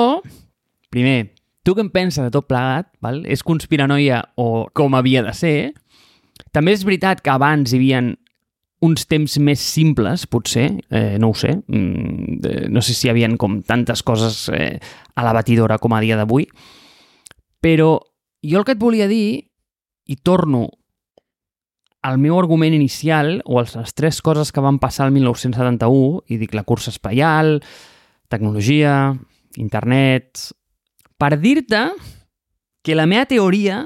[0.89, 2.89] primer, tu què en penses de tot plegat?
[3.06, 3.21] Val?
[3.30, 5.58] És conspiranoia o com havia de ser?
[6.56, 8.02] També és veritat que abans hi havia
[8.82, 13.30] uns temps més simples, potser, eh, no ho sé, mm, no sé si hi havia
[13.38, 14.80] com tantes coses eh,
[15.15, 16.47] a la batidora com a dia d'avui,
[17.60, 17.99] però
[18.41, 19.49] jo el que et volia dir,
[20.10, 20.79] i torno
[22.04, 26.56] el meu argument inicial, o les tres coses que van passar el 1971, i dic
[26.56, 27.60] la cursa espaial,
[28.32, 29.16] tecnologia,
[29.58, 30.50] internet,
[31.20, 31.90] per dir-te
[32.86, 33.84] que la meva teoria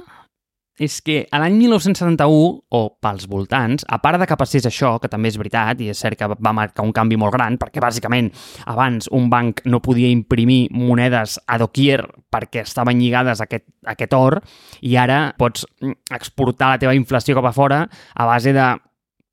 [0.84, 5.10] és que a l'any 1971, o pels voltants, a part de que passés això, que
[5.12, 8.30] també és veritat, i és cert que va marcar un canvi molt gran, perquè bàsicament
[8.70, 12.02] abans un banc no podia imprimir monedes a doquier
[12.34, 14.40] perquè estaven lligades a aquest, a aquest or,
[14.82, 15.68] i ara pots
[16.12, 18.68] exportar la teva inflació cap a fora a base de,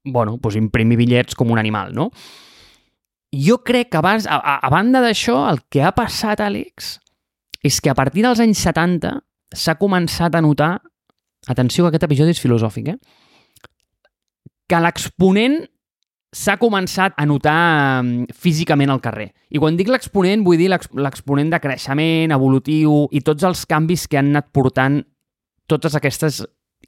[0.05, 2.11] bueno, doncs imprimir bitllets com un animal, no?
[3.31, 6.97] Jo crec que abans, a, a, a banda d'això, el que ha passat, Àlex,
[7.63, 9.21] és que a partir dels anys 70
[9.55, 10.73] s'ha començat a notar
[11.49, 12.99] atenció que aquest episodi és filosòfic, eh?
[14.71, 15.61] que l'exponent
[16.31, 19.31] s'ha començat a notar mm, físicament al carrer.
[19.51, 24.21] I quan dic l'exponent, vull dir l'exponent de creixement, evolutiu i tots els canvis que
[24.21, 25.01] han anat portant
[25.71, 26.45] totes aquestes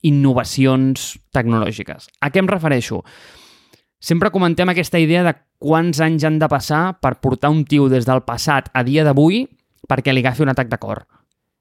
[0.06, 2.08] innovacions tecnològiques.
[2.22, 3.02] A què em refereixo?
[4.02, 8.06] Sempre comentem aquesta idea de quants anys han de passar per portar un tio des
[8.06, 9.44] del passat a dia d'avui
[9.88, 11.04] perquè li agafi un atac de cor.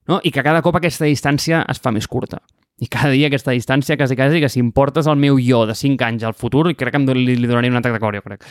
[0.08, 0.20] no?
[0.24, 2.42] i que cada cop aquesta distància es fa més curta.
[2.82, 5.76] I cada dia aquesta distància, quasi, quasi, que si em portes el meu jo de
[5.78, 8.26] 5 anys al futur, crec que em li, li donaria un atac de cor, jo
[8.26, 8.46] crec.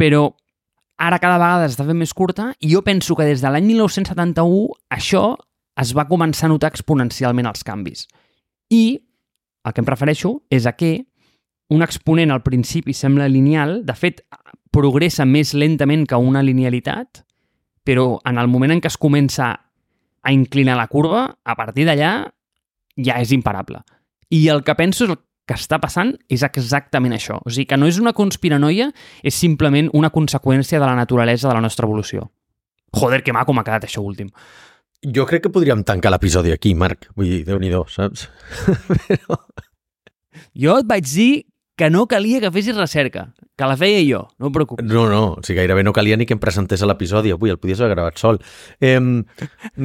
[0.00, 0.30] Però
[0.96, 4.62] ara cada vegada s'està fent més curta i jo penso que des de l'any 1971
[4.96, 5.26] això
[5.76, 8.06] es va començar a notar exponencialment els canvis.
[8.72, 8.96] I
[9.66, 11.04] el que em prefereixo és a que
[11.68, 14.22] un exponent al principi sembla lineal, de fet,
[14.72, 17.24] progressa més lentament que una linealitat,
[17.84, 19.50] però en el moment en què es comença
[20.26, 22.12] a inclinar la curva, a partir d'allà
[22.96, 23.82] ja és imparable.
[24.32, 27.38] I el que penso és el que està passant és exactament això.
[27.44, 28.90] O sigui, que no és una conspiranoia,
[29.22, 32.30] és simplement una conseqüència de la naturalesa de la nostra evolució.
[32.96, 34.30] Joder, que maco m'ha quedat això últim.
[35.14, 37.10] Jo crec que podríem tancar l'episodi aquí, Marc.
[37.14, 38.28] Vull dir, déu nhi saps?
[38.88, 39.38] Però...
[40.56, 44.48] Jo et vaig dir que no calia que fessis recerca, que la feia jo, no
[44.48, 44.86] et preocupis.
[44.88, 47.60] No, no, o sigui, gairebé no calia ni que em presentés a l'episodi avui, el
[47.60, 48.40] podies haver gravat sol.
[48.80, 48.96] Eh,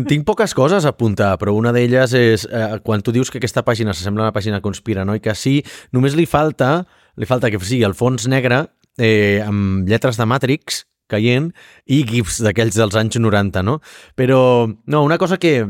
[0.08, 3.66] tinc poques coses a apuntar, però una d'elles és, eh, quan tu dius que aquesta
[3.68, 5.60] pàgina s'assembla a una pàgina conspiranoica, sí,
[5.92, 6.88] només li falta,
[7.20, 8.64] li falta que sigui el fons negre
[8.98, 11.52] eh, amb lletres de Matrix caient
[11.92, 13.82] i gifs d'aquells dels anys 90, no?
[14.16, 14.40] Però,
[14.88, 15.68] no, una cosa que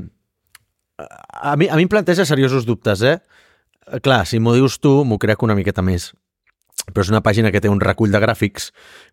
[1.02, 3.18] a mi, a mi em planteja seriosos dubtes, eh?
[3.92, 6.12] Eh, clar, si m'ho dius tu, m'ho crec una miqueta més.
[6.92, 8.72] Però és una pàgina que té un recull de gràfics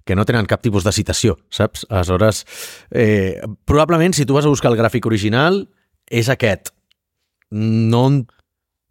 [0.08, 1.84] que no tenen cap tipus de citació, saps?
[1.90, 2.44] Aleshores,
[2.90, 5.66] eh, probablement, si tu vas a buscar el gràfic original,
[6.08, 6.72] és aquest.
[7.50, 8.04] No,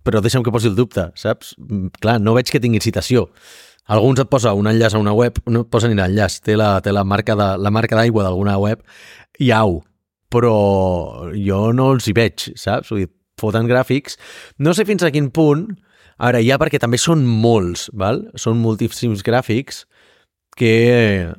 [0.06, 1.56] però deixa'm que posi el dubte, saps?
[2.02, 3.28] Clar, no veig que tingui citació.
[3.88, 6.78] Alguns et posa un enllaç a una web, no et posa ni l'enllaç, té la,
[6.84, 8.84] té la marca de la marca d'aigua d'alguna web
[9.40, 9.80] i au,
[10.30, 12.92] però jo no els hi veig, saps?
[12.92, 14.18] Vull dir, foten gràfics.
[14.60, 15.68] No sé fins a quin punt,
[16.18, 18.26] ara ja perquè també són molts, val?
[18.36, 19.86] són moltíssims gràfics
[20.58, 21.32] que,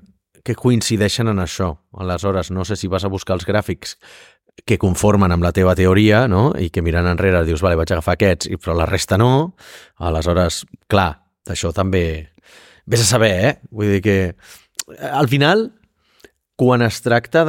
[0.44, 1.74] que coincideixen en això.
[1.98, 3.96] Aleshores, no sé si vas a buscar els gràfics
[4.66, 6.50] que conformen amb la teva teoria, no?
[6.58, 9.54] i que mirant enrere dius, vale, vaig agafar aquests, però la resta no,
[9.98, 11.12] aleshores, clar,
[11.48, 12.34] això també...
[12.88, 13.50] Ves a saber, eh?
[13.68, 14.18] Vull dir que
[15.12, 15.66] al final,
[16.56, 17.44] quan es tracta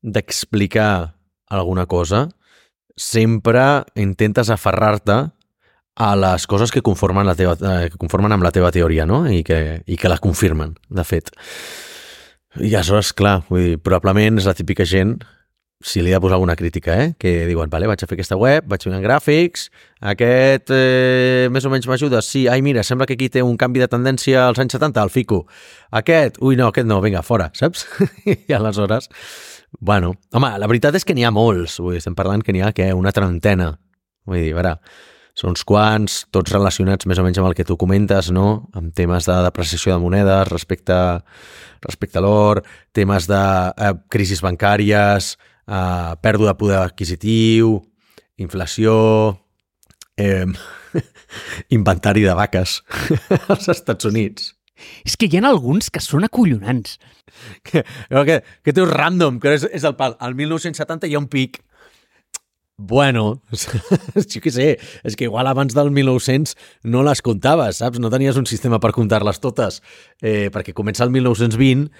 [0.00, 1.10] d'explicar de,
[1.52, 2.30] alguna cosa,
[2.96, 5.18] sempre intentes aferrar-te
[5.94, 9.26] a les coses que conformen, la teva, eh, que conformen amb la teva teoria, no?
[9.28, 11.30] I que, i que la confirmen, de fet.
[12.56, 15.18] I aleshores, clar, vull dir, probablement és la típica gent
[15.82, 17.14] si li he de posar alguna crítica, eh?
[17.18, 19.68] que diuen, vale, vaig a fer aquesta web, vaig fer gràfics,
[20.12, 23.82] aquest eh, més o menys m'ajuda, sí, ai mira, sembla que aquí té un canvi
[23.82, 25.42] de tendència als anys 70, el fico.
[25.90, 27.86] Aquest, ui no, aquest no, vinga, fora, saps?
[28.48, 29.10] I aleshores,
[29.80, 31.78] Bueno, home, la veritat és que n'hi ha molts.
[31.80, 33.72] Vull dir, estem parlant que n'hi ha, què, una trentena.
[34.28, 34.74] Vull dir, a veure,
[35.38, 38.68] són uns quants, tots relacionats més o menys amb el que tu comentes, no?
[38.76, 40.96] Amb temes de depreciació de monedes respecte,
[41.86, 45.32] respecte a l'or, temes de eh, crisis bancàries,
[45.64, 47.78] eh, pèrdua de poder adquisitiu,
[48.36, 48.96] inflació,
[50.20, 50.44] eh,
[51.78, 52.82] inventari de vaques
[53.52, 54.52] als Estats Units.
[55.06, 56.98] És que hi ha alguns que són acollonants.
[57.66, 60.16] Que, que, que té random, que és, és el pal.
[60.20, 61.60] Al 1970 hi ha un pic.
[62.78, 63.42] Bueno,
[64.32, 64.66] jo què sé,
[65.06, 66.56] és que igual abans del 1900
[66.88, 68.00] no les comptaves, saps?
[68.02, 69.82] No tenies un sistema per comptar-les totes,
[70.22, 71.92] eh, perquè comença el 1920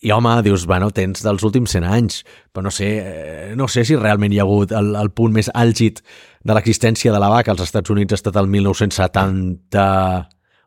[0.00, 3.84] i home, dius, bueno, tens dels últims 100 anys, però no sé, eh, no sé
[3.84, 6.00] si realment hi ha hagut el, el punt més àlgid
[6.42, 9.84] de l'existència de la vaca als Estats Units ha estat el 1970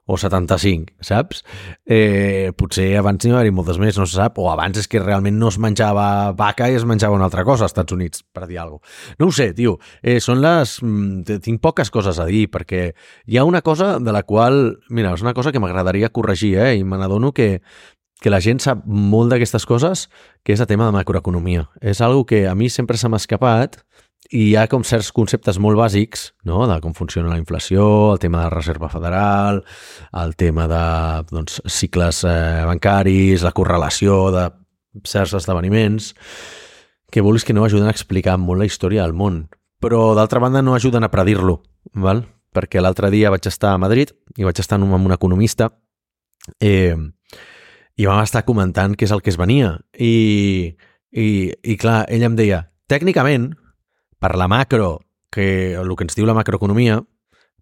[0.05, 1.43] o 75, saps?
[1.85, 4.99] Eh, potser abans n'hi va haver moltes més, no se sap, o abans és que
[4.99, 8.47] realment no es menjava vaca i es menjava una altra cosa als Estats Units, per
[8.49, 9.15] dir alguna cosa.
[9.19, 10.77] No ho sé, tio, eh, són les...
[10.83, 12.89] Mm, tinc poques coses a dir, perquè
[13.25, 14.79] hi ha una cosa de la qual...
[14.89, 17.61] Mira, és una cosa que m'agradaria corregir, eh, i me n'adono que,
[18.19, 20.09] que la gent sap molt d'aquestes coses,
[20.43, 21.69] que és el tema de macroeconomia.
[21.79, 23.79] És algo que a mi sempre se m'ha escapat,
[24.31, 26.63] i hi ha com certs conceptes molt bàsics no?
[26.69, 29.63] de com funciona la inflació, el tema de la reserva federal,
[30.23, 30.83] el tema de
[31.31, 34.47] doncs, cicles eh, bancaris, la correlació de
[35.09, 36.13] certs esdeveniments,
[37.11, 39.47] que vulguis que no ajuden a explicar molt la història del món.
[39.83, 41.61] Però, d'altra banda, no ajuden a predir-lo,
[41.93, 42.23] val?
[42.53, 45.71] perquè l'altre dia vaig estar a Madrid i vaig estar amb un economista
[46.61, 46.93] eh,
[47.97, 49.75] i vam estar comentant què és el que es venia.
[49.97, 50.75] I,
[51.09, 53.51] i, i clar, ell em deia, tècnicament,
[54.23, 57.01] per la macro, que el que ens diu la macroeconomia,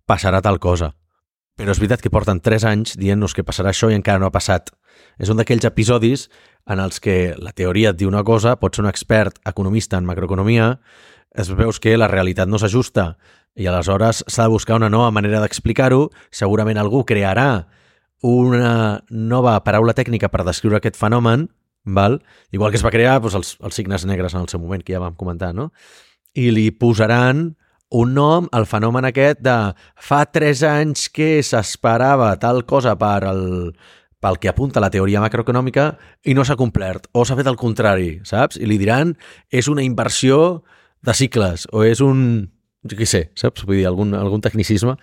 [0.06, 0.92] passarà tal cosa.
[1.58, 4.36] Però és veritat que porten 3 anys dient-nos que passarà això i encara no ha
[4.36, 4.70] passat.
[5.18, 6.28] És un d'aquells episodis
[6.70, 10.06] en els que la teoria et diu una cosa, pots ser un expert economista en
[10.06, 10.76] macroeconomia,
[11.34, 13.16] es veus que la realitat no s'ajusta
[13.58, 17.66] i aleshores s'ha de buscar una nova manera d'explicar-ho, segurament algú crearà
[18.22, 21.50] una nova paraula tècnica per descriure aquest fenomen
[21.84, 22.22] val?
[22.52, 24.94] igual que es va crear doncs, els, els signes negres en el seu moment, que
[24.94, 25.72] ja vam comentar, no?
[26.38, 27.52] I li posaran
[27.92, 29.56] un nom al fenomen aquest de
[30.00, 33.44] fa tres anys que s'esperava tal cosa per el,
[34.22, 35.88] pel que apunta la teoria macroeconòmica
[36.24, 38.60] i no s'ha complert, o s'ha fet el contrari, saps?
[38.62, 39.16] I li diran,
[39.52, 40.62] és una inversió
[41.04, 42.48] de cicles, o és un...
[42.86, 43.66] jo què sé, saps?
[43.66, 44.96] Vull dir, algun, algun tecnicisme.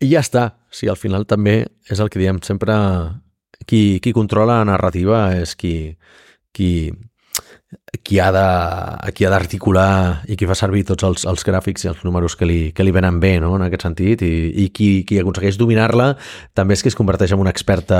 [0.00, 0.46] I ja està.
[0.70, 2.76] Sí, al final també és el que diem sempre,
[3.66, 5.96] qui, qui controla la narrativa és qui,
[6.54, 6.92] qui,
[8.06, 8.46] qui ha de,
[9.16, 12.46] qui ha d'articular i qui fa servir tots els, els gràfics i els números que
[12.46, 16.12] li, que li venen bé, no?, en aquest sentit, i, i qui, qui aconsegueix dominar-la
[16.54, 17.90] també és que es converteix en un expert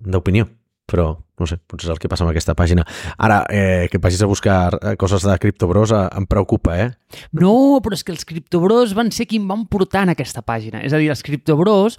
[0.00, 0.48] d'opinió
[0.90, 2.82] però no sé, potser és el que passa amb aquesta pàgina.
[3.22, 6.88] Ara, eh, que vagis a buscar eh, coses de Criptobros eh, em preocupa, eh?
[7.32, 10.82] No, però és que els Criptobros van ser qui em van portar en aquesta pàgina.
[10.84, 11.96] És a dir, els Criptobros,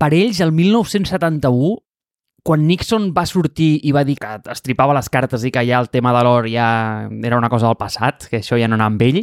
[0.00, 1.74] per ells, el 1971,
[2.46, 5.90] quan Nixon va sortir i va dir que estripava les cartes i que ja el
[5.90, 6.68] tema de l'or ja
[7.26, 9.20] era una cosa del passat, que això ja no anava amb ell,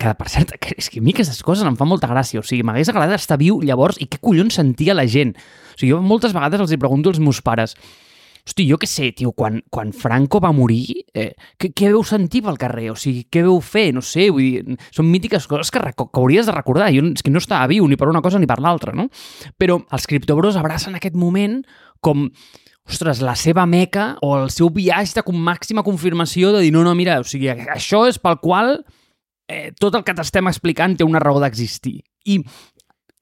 [0.00, 2.46] que per cert, que, és que a mi aquestes coses em fan molta gràcia, o
[2.46, 5.36] sigui, m'hagués agradat estar viu llavors i què collons sentia la gent.
[5.38, 7.76] O sigui, jo moltes vegades els hi pregunto als meus pares,
[8.40, 12.40] Hosti, jo què sé, tio, quan, quan Franco va morir, eh, què, què veu sentir
[12.42, 12.88] pel carrer?
[12.90, 13.90] O sigui, què veu fer?
[13.94, 16.88] No sé, vull dir, són mítiques coses que, que hauries de recordar.
[16.94, 19.06] Jo és que no estava viu ni per una cosa ni per l'altra, no?
[19.60, 21.60] Però els criptobros abracen aquest moment
[22.04, 22.28] com
[22.90, 26.94] ostres, la seva meca o el seu viatge de màxima confirmació de dir, no, no,
[26.98, 28.80] mira, o sigui, això és pel qual
[29.48, 32.00] eh, tot el que t'estem explicant té una raó d'existir.
[32.26, 32.40] I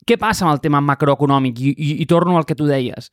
[0.08, 1.60] què passa amb el tema macroeconòmic?
[1.60, 3.10] I, i, I torno al que tu deies.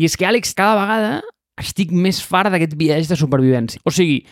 [0.00, 1.18] I és que, Àlex, cada vegada
[1.60, 3.82] estic més fart d'aquest viatge de supervivència.
[3.84, 4.22] O sigui,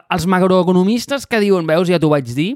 [0.00, 2.52] els macroeconomistes que diuen, veus, ja t'ho vaig dir,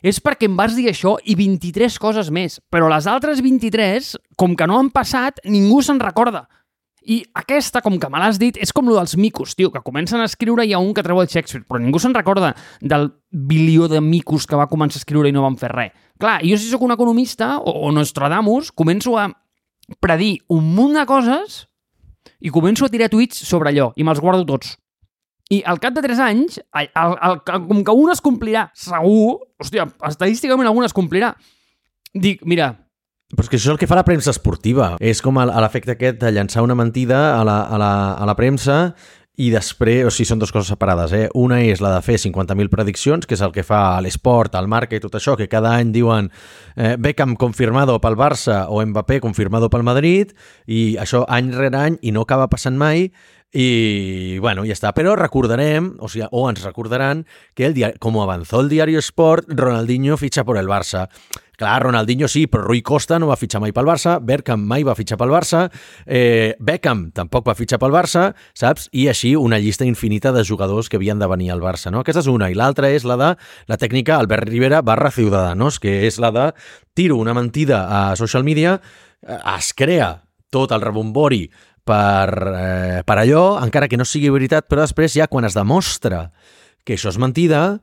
[0.00, 2.60] és perquè em vas dir això i 23 coses més.
[2.72, 6.46] Però les altres 23, com que no han passat, ningú se'n recorda.
[7.00, 10.20] I aquesta, com que me l'has dit, és com lo dels micos, tio, que comencen
[10.20, 13.08] a escriure i hi ha un que treu el Shakespeare, però ningú se'n recorda del
[13.30, 15.94] bilió de micos que va començar a escriure i no van fer res.
[16.20, 19.30] Clar, jo si sóc un economista, o, o Nostradamus, començo a
[20.04, 21.64] predir un munt de coses
[22.40, 24.76] i començo a tirar tuits sobre allò i me'ls guardo tots.
[25.50, 29.40] I al cap de 3 anys, el, el, el, com que un es complirà, segur,
[29.58, 31.32] hòstia, estadísticament algun es complirà,
[32.14, 32.74] dic, mira,
[33.30, 34.94] però és que això és el que fa la premsa esportiva.
[35.00, 38.80] És com l'efecte aquest de llançar una mentida a la, a la, a la premsa
[39.40, 41.28] i després, o sigui, són dues coses separades, eh?
[41.38, 44.98] Una és la de fer 50.000 prediccions, que és el que fa l'esport, el marca
[44.98, 46.28] i tot això, que cada any diuen
[46.76, 50.34] eh, Beckham confirmado pel Barça o Mbappé confirmado pel Madrid,
[50.66, 53.08] i això any rere any i no acaba passant mai,
[53.52, 54.92] i bueno, ja està.
[54.94, 57.24] Però recordarem, o sigui, o ens recordaran,
[57.58, 61.08] que el diari, com avanzó el diari Sport, Ronaldinho fitxa por el Barça.
[61.60, 64.94] Clar, Ronaldinho sí, però Rui Costa no va fitxar mai pel Barça, Bergkamp mai va
[64.96, 65.66] fitxar pel Barça,
[66.06, 68.88] eh, Beckham tampoc va fitxar pel Barça, saps?
[68.96, 72.00] I així una llista infinita de jugadors que havien de venir al Barça, no?
[72.00, 72.48] Aquesta és una.
[72.48, 73.34] I l'altra és la de
[73.68, 76.48] la tècnica Albert Rivera barra Ciudadanos, que és la de
[76.94, 78.80] tiro una mentida a social media,
[79.26, 81.44] eh, es crea tot el rebombori
[81.84, 86.28] per, eh, per allò, encara que no sigui veritat, però després ja quan es demostra
[86.84, 87.80] que això és mentida,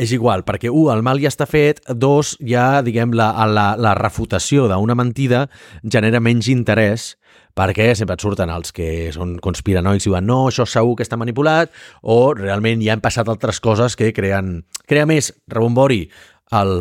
[0.00, 3.94] és igual, perquè, un, el mal ja està fet, dos, ja, diguem, la, la, la
[3.98, 5.46] refutació d'una mentida
[5.82, 7.14] genera menys interès
[7.58, 11.18] perquè sempre et surten els que són conspiranoics i diuen no, això segur que està
[11.20, 16.04] manipulat o realment ja han passat altres coses que creen, crea més rebombori
[16.50, 16.72] el,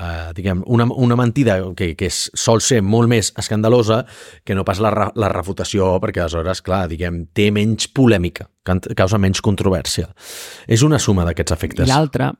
[0.00, 4.02] eh, diguem, una, una mentida que, que és, sol ser molt més escandalosa
[4.44, 8.48] que no pas la, la refutació, perquè aleshores, clar, diguem, té menys polèmica,
[8.96, 10.08] causa menys controvèrsia.
[10.68, 11.88] És una suma d'aquests efectes.
[11.88, 12.30] I l'altra,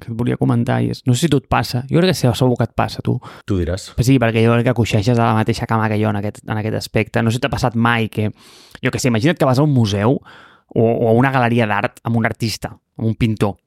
[0.00, 2.34] que et volia comentar i és, no sé si tu et passa, jo crec que
[2.38, 3.18] segur que et passa, tu.
[3.48, 3.90] Tu diràs.
[3.98, 6.56] Sí, perquè jo crec que coixeixes a la mateixa cama que jo en aquest, en
[6.56, 7.22] aquest aspecte.
[7.22, 8.30] No sé si t'ha passat mai que,
[8.80, 12.00] jo que sé, imagina't que vas a un museu o, o a una galeria d'art
[12.08, 13.58] amb un artista, amb un pintor.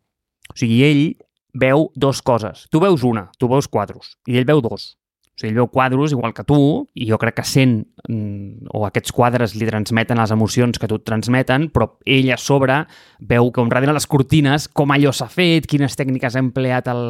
[0.50, 1.06] O sigui, ell
[1.56, 2.68] veu dos coses.
[2.70, 4.94] Tu veus una, tu veus quadros, i ell veu dos.
[5.36, 6.58] O sigui, ell veu quadros igual que tu,
[6.96, 11.00] i jo crec que sent, mm, o aquests quadres li transmeten les emocions que tu
[11.00, 12.86] et transmeten, però ell a sobre
[13.20, 17.04] veu que un darrere les cortines com allò s'ha fet, quines tècniques ha empleat el,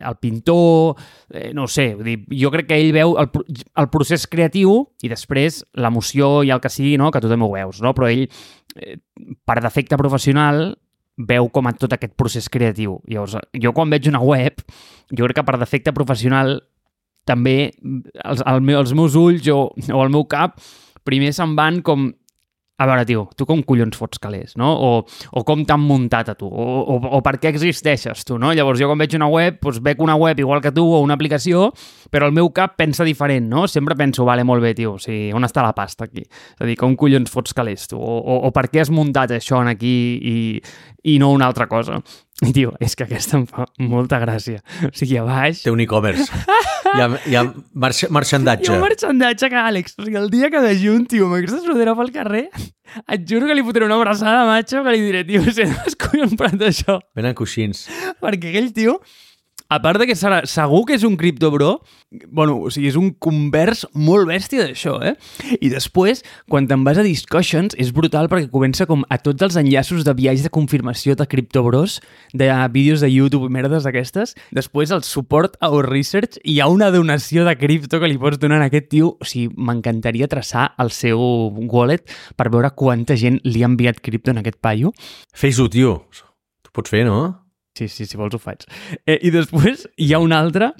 [0.00, 0.96] el pintor,
[1.30, 5.12] eh, no sé, vull dir, jo crec que ell veu el, el procés creatiu i
[5.12, 7.12] després l'emoció i el que sigui, no?
[7.12, 7.92] que tu també ho veus, no?
[7.96, 8.26] però ell,
[8.76, 8.96] eh,
[9.44, 10.70] per defecte professional,
[11.18, 12.98] veu com a tot aquest procés creatiu.
[13.10, 14.62] Llavors, jo quan veig una web,
[15.10, 16.60] jo crec que per defecte professional
[17.28, 17.72] també
[18.24, 20.56] els, el meu, els meus ulls o, o el meu cap
[21.08, 22.10] primer se'n van com
[22.78, 24.68] a veure, tio, tu com collons fots calés, no?
[24.70, 24.90] O,
[25.34, 28.52] o com t'han muntat a tu, o, o, o per què existeixes tu, no?
[28.54, 31.16] Llavors jo quan veig una web, doncs veig una web igual que tu o una
[31.18, 31.72] aplicació,
[32.14, 33.66] però el meu cap pensa diferent, no?
[33.66, 36.22] Sempre penso, vale, molt bé, tio, o sigui, on està la pasta aquí?
[36.22, 37.98] És a dir, com collons fots calés tu?
[37.98, 40.36] O, o, o per què has muntat això en aquí i,
[41.10, 41.98] i no una altra cosa?
[42.46, 44.60] I, tio, és que aquesta em fa molta gràcia.
[44.86, 45.64] O sigui, a baix...
[45.64, 46.28] Té un e-commerce.
[46.88, 47.42] Hi ha, hi ha
[47.74, 48.68] marx marxandatge.
[48.68, 51.40] Hi ha un marxandatge que, Àlex, o sigui, el dia que vegi un tio amb
[51.40, 52.44] aquesta sudera pel carrer,
[53.02, 55.98] et juro que li fotré una abraçada a matxo que li diré, tio, sé d'on
[56.04, 57.00] collons prat això?
[57.18, 57.88] Venen coixins.
[58.22, 59.00] Perquè aquell tio
[59.68, 61.82] a part de que serà, segur que és un criptobro,
[62.32, 65.12] bueno, o sigui, és un convers molt bèstia d'això, eh?
[65.60, 69.58] I després, quan te'n vas a Discussions, és brutal perquè comença com a tots els
[69.60, 71.98] enllaços de viatges de confirmació de criptobros,
[72.32, 74.32] de vídeos de YouTube i merdes d'aquestes.
[74.56, 78.16] Després, el suport a Our Research, i hi ha una donació de cripto que li
[78.20, 79.16] pots donar a aquest tio.
[79.20, 81.20] O sigui, m'encantaria traçar el seu
[81.68, 82.08] wallet
[82.40, 84.94] per veure quanta gent li ha enviat cripto en aquest paio.
[85.36, 85.98] Fes-ho, tio.
[86.64, 87.47] Tu pots fer, no?
[87.78, 88.66] Sí, sí, si vols ho faig.
[89.06, 90.72] Eh, I després hi ha un altre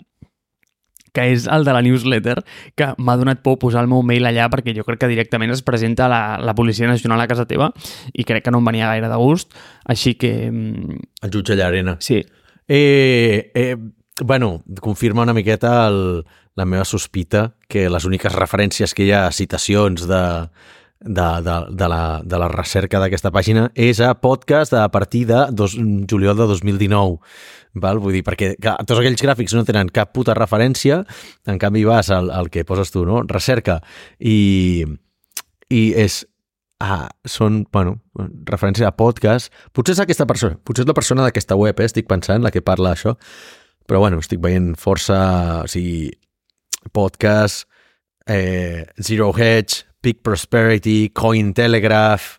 [1.14, 2.42] que és el de la newsletter,
[2.76, 5.62] que m'ha donat por posar el meu mail allà perquè jo crec que directament es
[5.66, 7.70] presenta la, la Policia Nacional a casa teva
[8.12, 9.56] i crec que no em venia gaire de gust,
[9.88, 10.50] així que...
[10.50, 11.96] mm, El jutge Llarena.
[12.04, 12.20] Sí,
[12.68, 13.76] Eh, eh,
[14.22, 19.22] bueno, confirma una miqueta el, la meva sospita que les úniques referències que hi ha
[19.26, 20.20] a citacions de,
[21.00, 25.44] de, de, de, la, de la recerca d'aquesta pàgina és a podcast a partir de
[25.52, 25.76] dos,
[26.11, 27.18] juliol de 2019.
[27.78, 28.00] Val?
[28.02, 31.02] Vull dir, perquè clar, tots aquells gràfics no tenen cap puta referència,
[31.46, 33.22] en canvi vas al, al que poses tu, no?
[33.28, 33.78] Recerca.
[34.18, 34.84] I,
[35.70, 36.24] i és
[36.78, 37.96] Ah, són, bueno,
[38.46, 39.50] referència a podcast.
[39.74, 41.88] Potser és aquesta persona, potser és la persona d'aquesta web, eh?
[41.90, 43.16] estic pensant, la que parla això.
[43.90, 45.18] Però bueno, estic veient força,
[45.64, 46.12] o sigui,
[46.94, 47.66] podcast,
[48.30, 52.38] eh, Zero Hedge, Peak Prosperity, Cointelegraph,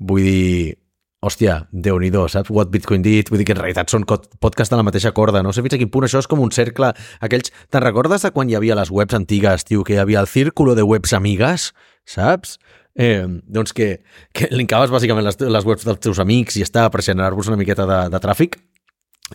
[0.00, 0.76] vull dir,
[1.20, 2.50] hòstia, déu nhi saps?
[2.50, 5.52] What Bitcoin Did, vull dir que en realitat són podcasts de la mateixa corda, no
[5.52, 8.48] sé fins a quin punt això és com un cercle, aquells, te'n recordes de quan
[8.48, 11.72] hi havia les webs antigues, tio, que hi havia el círculo de webs amigues,
[12.08, 12.58] saps?
[12.96, 17.04] Eh, doncs que, que linkaves bàsicament les, les webs dels teus amics i estava per
[17.06, 18.56] generar-vos una miqueta de, de tràfic,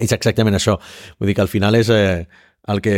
[0.02, 0.76] és exactament això.
[1.20, 2.26] Vull dir que al final és eh,
[2.68, 2.98] el que...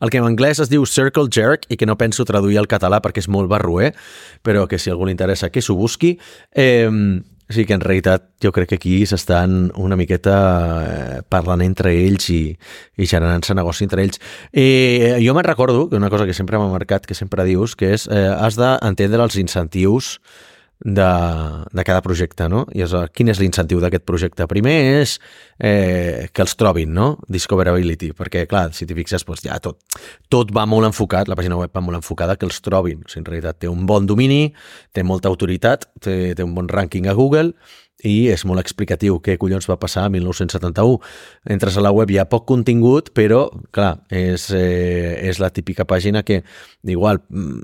[0.00, 3.00] El que en anglès es diu circle jerk i que no penso traduir al català
[3.04, 3.94] perquè és molt barroer,
[4.42, 6.16] però que si algú li interessa que s'ho busqui.
[6.54, 6.90] Eh,
[7.48, 10.36] sí que en realitat jo crec que aquí s'estan una miqueta
[10.82, 12.40] eh, parlant entre ells i,
[12.98, 14.20] i generant-se negoci entre ells.
[14.52, 17.92] Eh, jo me'n recordo que una cosa que sempre m'ha marcat, que sempre dius, que
[17.94, 20.16] és eh, has d'entendre els incentius
[20.80, 22.64] de, de cada projecte, no?
[22.74, 24.46] I és, quin és l'incentiu d'aquest projecte?
[24.50, 25.16] Primer és
[25.58, 27.14] eh, que els trobin, no?
[27.32, 29.80] Discoverability, perquè, clar, si t'hi fixes, doncs ja tot,
[30.32, 33.02] tot va molt enfocat, la pàgina web va molt enfocada que els trobin.
[33.06, 34.52] O sigui, en realitat té un bon domini,
[34.92, 37.54] té molta autoritat, té, té un bon rànquing a Google
[38.04, 40.98] i és molt explicatiu què collons va passar a 1971.
[41.56, 45.88] Entres a la web, hi ha poc contingut, però, clar, és, eh, és la típica
[45.88, 46.42] pàgina que,
[46.84, 47.62] igual, mm,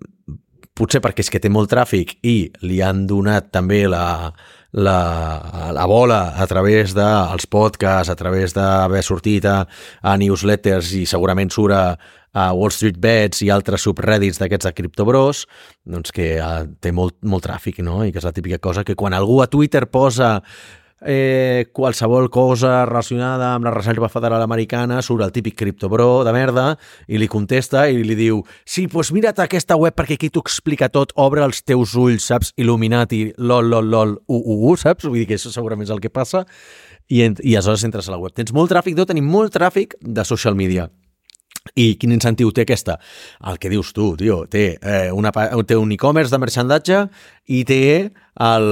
[0.79, 4.33] potser perquè és que té molt tràfic i li han donat també la,
[4.73, 4.99] la,
[5.77, 9.63] la bola a través dels podcasts, a través d'haver sortit a,
[10.03, 11.85] a newsletters i segurament surt a,
[12.33, 15.45] a Wall Street Bets i altres subreddits d'aquests de criptobros,
[15.85, 18.01] doncs que uh, té molt, molt tràfic, no?
[18.07, 20.39] I que és la típica cosa que quan algú a Twitter posa
[21.05, 26.67] eh, qualsevol cosa relacionada amb la Reserva Federal Americana surt el típic criptobro de merda
[27.09, 30.43] i li contesta i li diu sí, doncs pues mira't aquesta web perquè aquí t'ho
[30.45, 32.53] explica tot, obre els teus ulls, saps?
[32.57, 35.09] Illuminati, lol, lol, lol, u, u, u, saps?
[35.09, 36.47] Vull dir que això segurament és el que passa
[37.09, 38.35] i, i aleshores entres a la web.
[38.37, 40.89] Tens molt tràfic, deu tenir molt tràfic de social media.
[41.79, 42.97] I quin incentiu té aquesta?
[43.47, 44.43] El que dius tu, tio.
[44.51, 45.31] Té, eh, una,
[45.65, 47.05] té un e-commerce de merchandatge
[47.55, 47.79] i té,
[48.43, 48.67] el,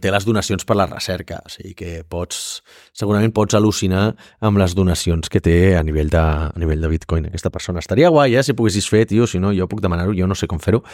[0.00, 1.40] té les donacions per la recerca.
[1.42, 2.60] O sigui que pots,
[2.96, 4.04] segurament pots al·lucinar
[4.46, 7.26] amb les donacions que té a nivell de, a nivell de Bitcoin.
[7.28, 9.26] Aquesta persona estaria guai, eh, si poguessis fer, tio.
[9.26, 10.84] Si no, jo puc demanar-ho, jo no sé com fer-ho.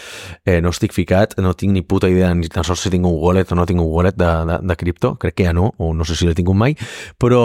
[0.46, 3.20] Eh, no estic ficat, no tinc ni puta idea ni tan sols si tinc un
[3.20, 5.14] wallet o no tinc un wallet de, de, de cripto.
[5.20, 6.80] Crec que ja no, o no sé si l'he tingut mai.
[7.20, 7.44] Però,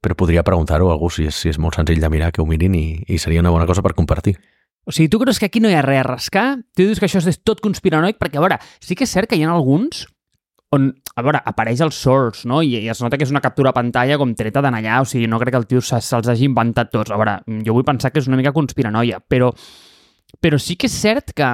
[0.00, 2.46] però podria preguntar-ho a algú si és, si és molt senzill de mirar, que ho
[2.46, 4.36] mirin i, i seria una bona cosa per compartir.
[4.88, 6.46] O sigui, tu creus que aquí no hi ha res a rascar?
[6.74, 8.16] Tu dius que això és tot conspiranoic?
[8.20, 10.06] Perquè, a veure, sí que és cert que hi ha alguns
[10.72, 12.62] on, a veure, apareix el source, no?
[12.62, 15.06] I, i es nota que és una captura a pantalla com treta d'en allà, o
[15.08, 17.10] sigui, no crec que el tio se- se'ls hagi inventat tots.
[17.12, 19.48] A veure, jo vull pensar que és una mica conspiranoia, però,
[20.40, 21.48] però sí que és cert que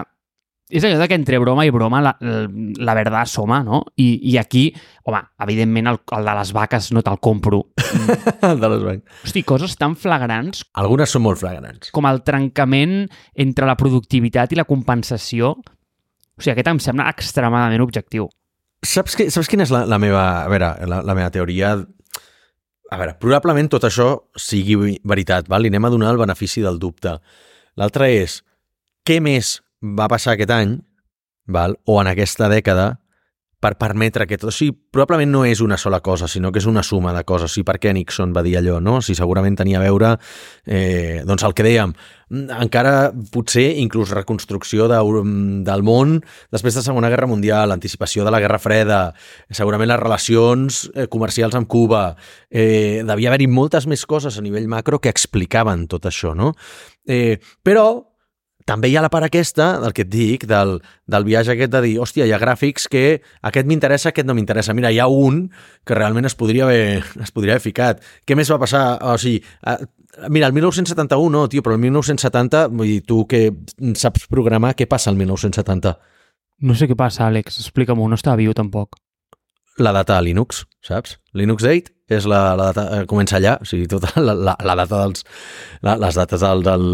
[0.70, 3.82] és allò que entre broma i broma la, la verdad asoma, no?
[4.00, 4.64] I, I aquí,
[5.04, 7.60] home, evidentment el, el de les vaques no te'l compro.
[8.62, 9.18] de les bancs.
[9.26, 11.90] Hosti, coses tan flagrants Algunes són molt flagrants.
[11.94, 13.04] com el trencament
[13.36, 18.26] entre la productivitat i la compensació O sigui, aquest em sembla extremadament objectiu.
[18.84, 20.24] Saps, que, saps quina és la, la meva...
[20.42, 21.76] A veure, la, la meva teoria...
[22.92, 24.08] A veure, probablement tot això
[24.38, 25.62] sigui veritat, val?
[25.64, 27.14] li anem a donar el benefici del dubte.
[27.80, 28.40] L'altre és,
[29.06, 30.78] què més va passar aquest any,
[31.46, 31.76] val?
[31.84, 32.94] o en aquesta dècada,
[33.64, 34.50] per permetre que tot...
[34.50, 37.48] O sigui, probablement no és una sola cosa, sinó que és una suma de coses.
[37.48, 38.98] O sigui, per què Nixon va dir allò, no?
[39.04, 40.10] Si segurament tenia a veure,
[40.68, 41.94] eh, doncs el que dèiem,
[42.60, 45.00] encara potser inclús reconstrucció de,
[45.64, 46.18] del món
[46.52, 49.02] després de la Segona Guerra Mundial, anticipació de la Guerra Freda,
[49.48, 52.10] segurament les relacions eh, comercials amb Cuba,
[52.50, 56.52] eh, devia haver-hi moltes més coses a nivell macro que explicaven tot això, no?
[57.08, 58.13] Eh, però
[58.64, 60.78] també hi ha la part aquesta, del que et dic, del,
[61.10, 63.04] del viatge aquest de dir, hòstia, hi ha gràfics que
[63.44, 64.74] aquest m'interessa, aquest no m'interessa.
[64.76, 65.42] Mira, hi ha un
[65.84, 68.00] que realment es podria haver, es podria haver ficat.
[68.24, 68.84] Què més va passar?
[69.04, 69.42] O sigui,
[70.32, 73.46] mira, el 1971 no, tio, però el 1970, vull dir, tu que
[74.00, 75.96] saps programar, què passa el 1970?
[76.64, 78.96] No sé què passa, Àlex, explica-m'ho, no estava viu tampoc.
[79.82, 81.18] La data de Linux, saps?
[81.34, 84.74] Linux 8 és la, la data, eh, comença allà, o sigui, tota la, la, la
[84.76, 85.24] data dels,
[85.86, 86.84] la, les dates del, del,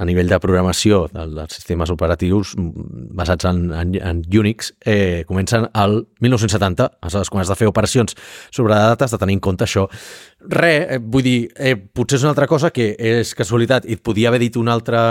[0.00, 5.68] a nivell de programació del, dels sistemes operatius basats en, en, en Unix eh, comencen
[5.72, 8.16] al 1970, aleshores quan has de fer operacions
[8.50, 9.84] sobre dates de tenir en compte això.
[10.48, 14.04] Re, eh, vull dir, eh, potser és una altra cosa que és casualitat i et
[14.04, 15.04] podia haver dit una altra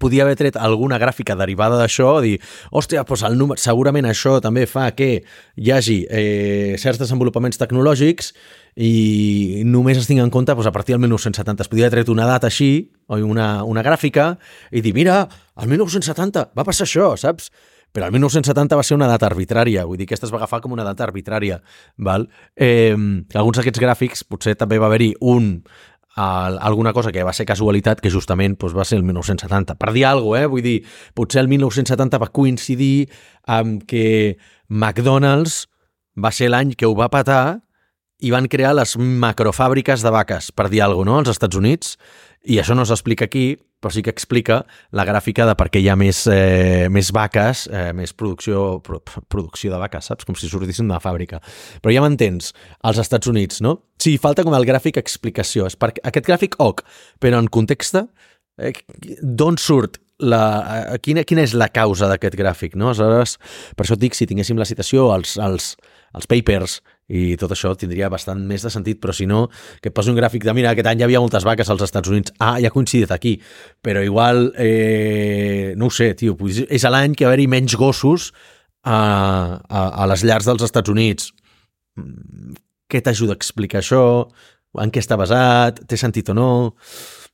[0.00, 2.38] podia haver tret alguna gràfica derivada d'això, dir,
[2.72, 5.10] hòstia, doncs el número, segurament això també fa que
[5.56, 8.32] hi hagi eh, certs desenvolupaments tecnològics
[8.76, 11.66] i només es tingui en compte doncs, a partir del 1970.
[11.66, 14.36] Es podia haver tret una data així, o una, una gràfica,
[14.72, 15.26] i dir, mira,
[15.60, 17.50] el 1970 va passar això, saps?
[17.92, 20.62] Però el 1970 va ser una data arbitrària, vull dir que aquesta es va agafar
[20.64, 21.58] com una data arbitrària.
[22.00, 22.24] Val?
[22.56, 25.58] Eh, alguns d'aquests gràfics potser també va haver-hi un
[26.16, 29.76] a alguna cosa que va ser casualitat, que justament doncs, va ser el 1970.
[29.80, 30.50] Per dir alguna cosa, eh?
[30.52, 30.78] vull dir,
[31.14, 33.08] potser el 1970 va coincidir
[33.46, 34.38] amb que
[34.68, 35.66] McDonald's
[36.16, 37.62] va ser l'any que ho va patar
[38.22, 41.96] i van crear les macrofàbriques de vaques, per dir alguna cosa, no?, als Estats Units,
[42.44, 44.60] i això no s'explica aquí, però sí que explica
[44.94, 49.00] la gràfica de per què hi ha més, eh, més vaques, eh, més producció, pro,
[49.02, 50.26] producció de vaques, saps?
[50.28, 51.40] Com si sortissin d'una fàbrica.
[51.82, 53.80] Però ja m'entens, als Estats Units, no?
[53.98, 55.66] Sí, falta com el gràfic explicació.
[55.66, 56.84] És per, aquest gràfic, ok,
[57.18, 57.98] però en context,
[58.58, 58.72] eh,
[59.22, 60.42] d'on surt la,
[60.94, 62.90] eh, quina, quina és la causa d'aquest gràfic, no?
[62.92, 63.38] Aleshores,
[63.74, 65.76] per això et dic, si tinguéssim la citació, els, els,
[66.14, 69.46] els papers i tot això tindria bastant més de sentit, però si no,
[69.82, 72.12] que et posi un gràfic de, mira, aquest any hi havia moltes vaques als Estats
[72.12, 73.34] Units, ah, ja ha coincidit aquí,
[73.82, 76.36] però igual, eh, no ho sé, tio,
[76.68, 78.30] és l'any que va haver-hi menys gossos
[78.84, 78.98] a,
[79.68, 81.32] a, a les llars dels Estats Units.
[81.98, 82.56] Mm,
[82.90, 84.04] què t'ajuda a explicar això?
[84.80, 85.82] En què està basat?
[85.88, 86.50] Té sentit o no?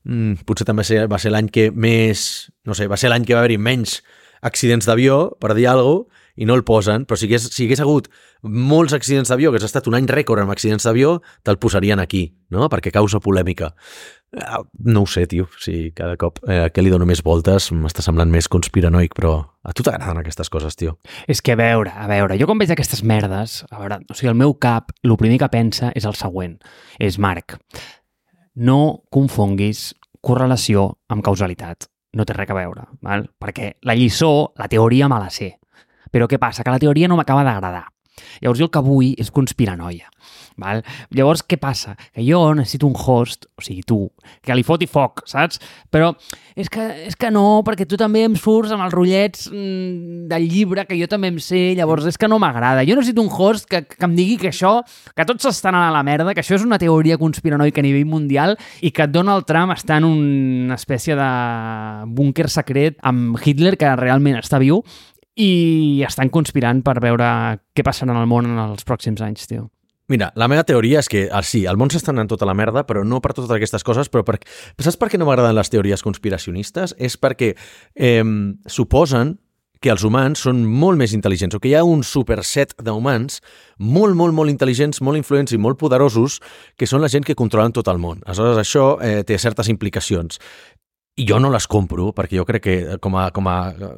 [0.09, 2.49] Mm, potser també va ser l'any que més...
[2.67, 4.01] No sé, va ser l'any que va haver-hi menys
[4.43, 7.83] accidents d'avió, per dir alguna cosa, i no el posen, però si hagués, si hagués
[7.83, 8.07] hagut
[8.43, 12.29] molts accidents d'avió, que has estat un any rècord amb accidents d'avió, te'l posarien aquí,
[12.55, 12.69] no?
[12.71, 13.73] perquè causa polèmica.
[14.39, 18.05] Ah, no ho sé, tio, si cada cop eh, que li dono més voltes m'està
[18.05, 19.35] semblant més conspiranoic, però
[19.65, 20.99] a tu t'agraden aquestes coses, tio.
[21.27, 24.31] És que a veure, a veure, jo quan veig aquestes merdes, a veure, o sigui,
[24.31, 26.59] el meu cap, el primer que pensa és el següent,
[27.03, 27.59] és Marc,
[28.55, 28.81] no
[29.11, 29.91] confonguis
[30.23, 33.27] correlació amb causalitat no té res a veure, val?
[33.41, 35.58] perquè la lliçó, la teoria me la sé.
[36.13, 36.65] Però què passa?
[36.65, 37.87] Que la teoria no m'acaba d'agradar.
[38.43, 40.09] Llavors jo el que vull és conspiranoia.
[40.59, 40.83] Val?
[41.15, 41.95] Llavors, què passa?
[42.11, 44.01] Que jo necessito un host, o sigui, tu,
[44.43, 45.61] que li foti foc, saps?
[45.95, 46.11] Però
[46.59, 50.49] és que, és que no, perquè tu també em surts amb els rotllets mmm, del
[50.51, 52.83] llibre, que jo també em sé, llavors és que no m'agrada.
[52.89, 54.81] Jo necessito un host que, que em digui que això,
[55.15, 58.59] que tots estan a la merda, que això és una teoria conspiranoica a nivell mundial
[58.83, 61.31] i que Donald Trump està en una espècie de
[62.19, 64.83] búnquer secret amb Hitler, que realment està viu,
[65.39, 67.27] i estan conspirant per veure
[67.75, 69.69] què passarà en el món en els pròxims anys, tio.
[70.09, 72.87] Mira, la meva teoria és que, ah, sí, el món s'està anant tota la merda,
[72.89, 74.39] però no per totes aquestes coses, però per...
[74.81, 76.97] saps per què no m'agraden les teories conspiracionistes?
[76.97, 78.25] És perquè eh,
[78.67, 79.37] suposen
[79.85, 83.39] que els humans són molt més intel·ligents, o que hi ha un superset d'humans
[83.79, 86.41] molt, molt, molt intel·ligents, molt influents i molt poderosos,
[86.77, 88.25] que són la gent que controlen tot el món.
[88.27, 90.41] Aleshores, això eh, té certes implicacions.
[91.19, 93.57] I jo no les compro, perquè jo crec que com a, com a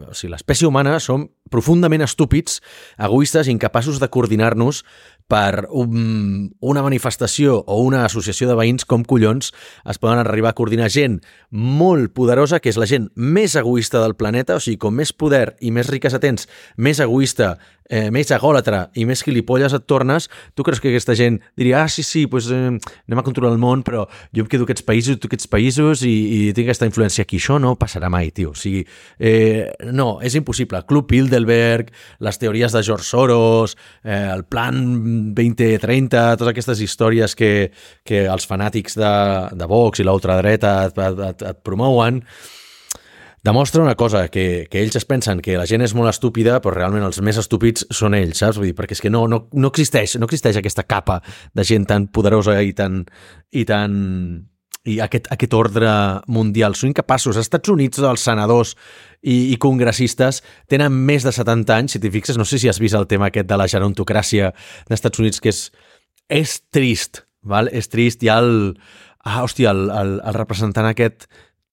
[0.08, 2.62] o sigui, l'espècie humana som profundament estúpids,
[2.96, 4.84] egoistes, incapaços de coordinar-nos
[5.30, 10.58] per un, una manifestació o una associació de veïns, com collons es poden arribar a
[10.58, 11.20] coordinar gent
[11.52, 15.58] molt poderosa, que és la gent més egoista del planeta, o sigui, com més poder
[15.60, 17.58] i més riquesa tens, més egoista,
[17.90, 21.88] eh, més egòlatra i més gilipolles et tornes, tu creus que aquesta gent diria, ah,
[21.90, 25.18] sí, sí, pues, eh, anem a controlar el món, però jo em quedo aquests països,
[25.20, 27.40] tu aquests països i, i tinc aquesta influència aquí.
[27.42, 28.54] Això no passarà mai, tio.
[28.54, 28.84] O sigui,
[29.18, 30.84] eh, no, és impossible.
[30.88, 37.70] Club Bilderberg les teories de George Soros, eh, el plan 2030, totes aquestes històries que,
[38.06, 39.12] que els fanàtics de,
[39.56, 42.22] de Vox i l'ultradreta et, et, et, et promouen,
[43.44, 46.74] demostra una cosa, que, que ells es pensen que la gent és molt estúpida, però
[46.76, 48.60] realment els més estúpids són ells, saps?
[48.60, 51.20] Vull dir, perquè és que no, no, no existeix, no existeix aquesta capa
[51.56, 53.04] de gent tan poderosa i tan,
[53.52, 53.98] i tan
[54.88, 55.90] i aquest, aquest ordre
[56.32, 56.74] mundial.
[56.76, 57.36] Són incapaços.
[57.36, 58.74] Als Estats Units, els senadors
[59.20, 62.80] i, i congressistes tenen més de 70 anys, si t'hi fixes, no sé si has
[62.80, 64.52] vist el tema aquest de la gerontocràcia
[64.88, 65.66] dels Estats Units, que és,
[66.32, 67.68] és trist, val?
[67.72, 68.24] és trist.
[68.24, 68.74] Hi ha el...
[69.20, 71.26] Ah, hòstia, el, el, el representant aquest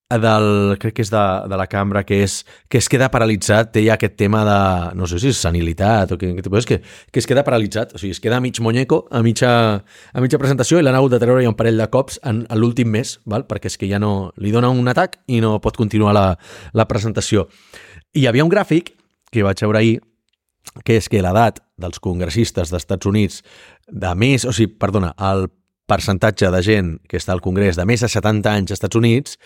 [0.09, 2.39] del, crec que és de, de la cambra, que, és,
[2.71, 4.59] que es queda paralitzat, té ja aquest tema de,
[4.95, 6.77] no sé si és senilitat o què, que, que,
[7.11, 9.51] que es queda paralitzat, o sigui, es queda a mig monyeco, a mitja,
[9.83, 12.61] a mitja presentació i l'han hagut de treure ja un parell de cops en, en
[12.61, 13.43] l'últim mes, val?
[13.49, 16.27] perquè és que ja no li dona un atac i no pot continuar la,
[16.71, 17.49] la presentació.
[18.15, 18.95] I hi havia un gràfic
[19.33, 19.99] que vaig veure ahir,
[20.87, 23.43] que és que l'edat dels congressistes dels Estats Units
[23.91, 25.49] de més, o sigui, perdona, el
[25.87, 29.37] percentatge de gent que està al Congrés de més de 70 anys als Estats Units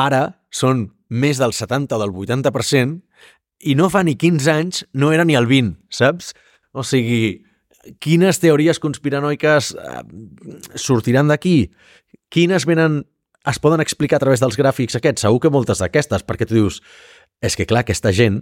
[0.00, 0.22] Ara
[0.52, 3.00] són més del 70 o del 80%
[3.68, 6.32] i no fa ni 15 anys no era ni el 20, saps?
[6.72, 7.44] O sigui,
[8.02, 10.02] quines teories conspiranoiques eh,
[10.74, 11.70] sortiran d'aquí?
[12.32, 13.02] Quines venen
[13.48, 15.26] es poden explicar a través dels gràfics aquests?
[15.26, 16.80] Segur que moltes d'aquestes, perquè tu dius,
[17.42, 18.40] és que clar, aquesta gent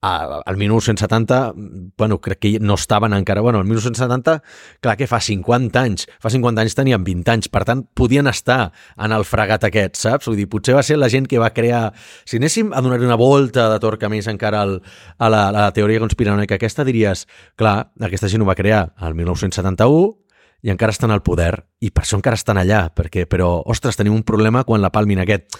[0.00, 1.54] al 1970,
[1.96, 3.40] bueno, crec que no estaven encara...
[3.40, 4.42] Bueno, al 1970,
[4.80, 6.06] clar que fa 50 anys.
[6.22, 10.30] Fa 50 anys tenien 20 anys, per tant, podien estar en el fregat aquest, saps?
[10.30, 11.88] Vull dir, potser va ser la gent que va crear...
[12.24, 14.78] Si anéssim a donar una volta de torca més encara al,
[15.18, 17.26] a, la, a la teoria conspiranoica aquesta, diries,
[17.58, 20.14] clar, aquesta gent ho va crear al 1971
[20.62, 24.16] i encara estan al poder, i per això encara estan allà, perquè, però, ostres, tenim
[24.16, 25.54] un problema quan la palmin aquest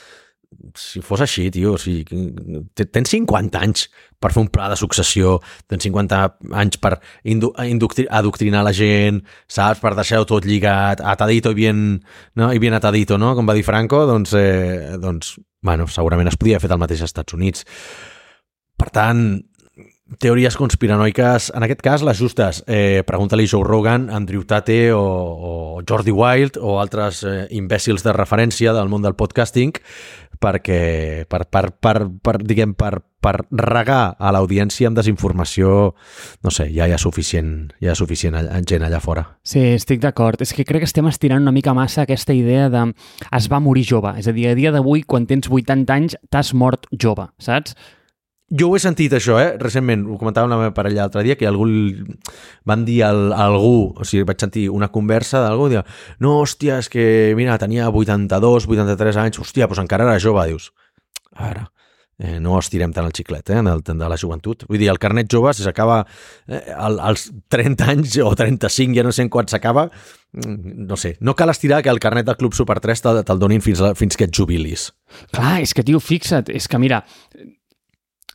[0.79, 2.05] si fos així, tio, o sigui,
[2.75, 3.87] tens 50 anys
[4.19, 5.37] per fer un pla de successió,
[5.71, 6.21] tens 50
[6.59, 6.97] anys per
[7.31, 11.85] adoctrinar la gent, saps, per deixar-ho tot lligat, atadito i bien,
[12.39, 12.51] no?
[12.53, 13.35] i bien atadito, no?
[13.39, 17.13] com va dir Franco, doncs, eh, doncs bueno, segurament es podia fer el mateix als
[17.13, 17.65] Estats Units.
[18.79, 19.25] Per tant,
[20.17, 22.63] teories conspiranoiques, en aquest cas les justes.
[22.67, 28.15] Eh, Pregunta-li Joe Rogan, Andrew Tate o, o Jordi Wild o altres eh, imbècils de
[28.17, 29.77] referència del món del podcasting
[30.41, 35.93] perquè per, per, per, per, diguem, per, per regar a l'audiència amb desinformació,
[36.45, 39.25] no sé, ja hi ha suficient, ja hi ha suficient gent allà fora.
[39.43, 40.43] Sí, estic d'acord.
[40.45, 42.87] És que crec que estem estirant una mica massa aquesta idea de
[43.35, 44.15] es va morir jove.
[44.21, 47.75] És a dir, a dia d'avui, quan tens 80 anys, t'has mort jove, saps?
[48.49, 49.57] Jo ho he sentit això, eh?
[49.61, 51.67] Recentment, ho comentava amb la meva parella l'altre dia, que algú
[52.65, 53.11] van dir a
[53.45, 55.83] algú, o sigui, vaig sentir una conversa d'algú, i
[56.25, 57.05] no, hòstia, és que,
[57.37, 60.71] mira, tenia 82, 83 anys, hòstia, doncs encara era jove, dius.
[61.37, 61.67] A veure,
[62.19, 64.65] eh, no estirem tant el xiclet, eh, el, de la joventut.
[64.69, 66.01] Vull dir, el carnet jove, si s'acaba
[66.49, 69.91] eh, als 30 anys o 35, ja no sé en quan s'acaba,
[70.33, 73.39] mm, no sé, no cal estirar que el carnet del Club Super 3 te'l te
[73.39, 74.89] donin fins, a, fins que et jubilis.
[75.37, 77.05] Clar, és que, tio, fixa't, és que, mira,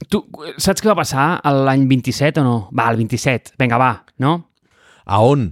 [0.10, 0.20] Tu
[0.58, 2.58] saps què va passar l'any 27 o no?
[2.76, 3.56] Va, el 27.
[3.60, 3.94] Vinga, va,
[4.24, 4.36] no?
[5.06, 5.52] A on?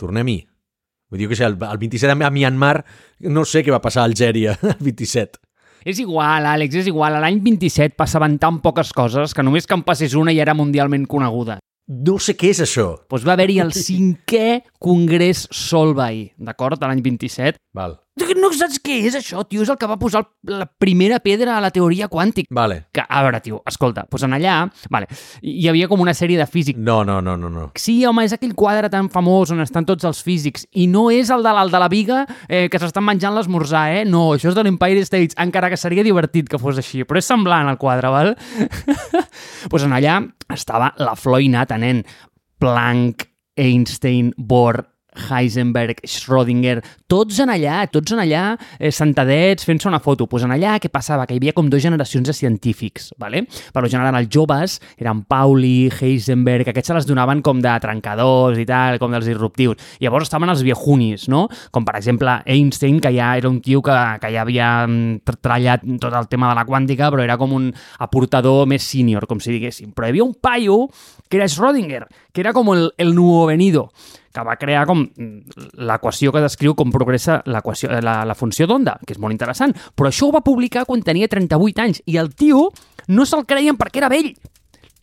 [0.00, 0.40] Tornem-hi.
[1.12, 2.76] Vull dir que sé, el, el 27 a Myanmar
[3.32, 5.40] no sé què va passar a Algèria, el 27.
[5.84, 7.18] És igual, Àlex, és igual.
[7.20, 11.08] L'any 27 passaven tan poques coses que només que en passés una ja era mundialment
[11.10, 11.58] coneguda.
[11.90, 12.92] No sé què és això.
[12.94, 17.58] Doncs pues va haver-hi el cinquè Congrés Solvay, d'acord, de l'any 27.
[17.74, 17.98] Val.
[18.12, 19.62] No saps què és això, tio?
[19.64, 22.52] És el que va posar la primera pedra a la teoria quàntica.
[22.52, 22.82] Vale.
[22.92, 24.56] Que, a veure, tio, escolta, doncs en allà,
[24.92, 25.08] vale,
[25.40, 26.76] hi havia com una sèrie de físics.
[26.76, 27.64] No, no, no, no, no.
[27.80, 31.32] Sí, home, és aquell quadre tan famós on estan tots els físics i no és
[31.32, 34.04] el de l'alt de la viga eh, que s'estan menjant l'esmorzar, eh?
[34.04, 37.32] No, això és de l'Empire State, encara que seria divertit que fos així, però és
[37.32, 38.34] semblant al quadre, val?
[39.72, 40.18] Pues en allà
[40.52, 41.48] estava la Floyd
[41.78, 42.02] nen,
[42.60, 44.82] Planck, Einstein, Bohr,
[45.14, 46.82] Heisenberg, Schrödinger,
[47.12, 48.42] tots en allà, tots en allà,
[48.78, 50.24] eh, sentadets, fent-se una foto.
[50.26, 51.26] Pues en allà què passava?
[51.28, 53.42] Que hi havia com dues generacions de científics, ¿vale?
[53.72, 58.56] per lo general els joves eren Pauli, Heisenberg, aquests se les donaven com de trencadors
[58.58, 59.76] i tal, com dels disruptius.
[60.00, 61.48] Llavors estaven els viejunis, no?
[61.70, 65.84] Com per exemple Einstein, que ja era un tio que, que ja havia mm, trallat
[66.00, 67.68] tot el tema de la quàntica, però era com un
[68.00, 69.92] aportador més senior, com si diguéssim.
[69.92, 70.86] Però hi havia un paio
[71.28, 73.90] que era Schrödinger, que era com el, el nuevo venido,
[74.32, 75.04] que va crear com
[75.76, 77.62] l'equació que descriu com progressa la,
[78.24, 79.74] la funció d'onda, que és molt interessant.
[79.96, 82.70] Però això ho va publicar quan tenia 38 anys i el tio
[83.08, 84.32] no se'l creien perquè era vell.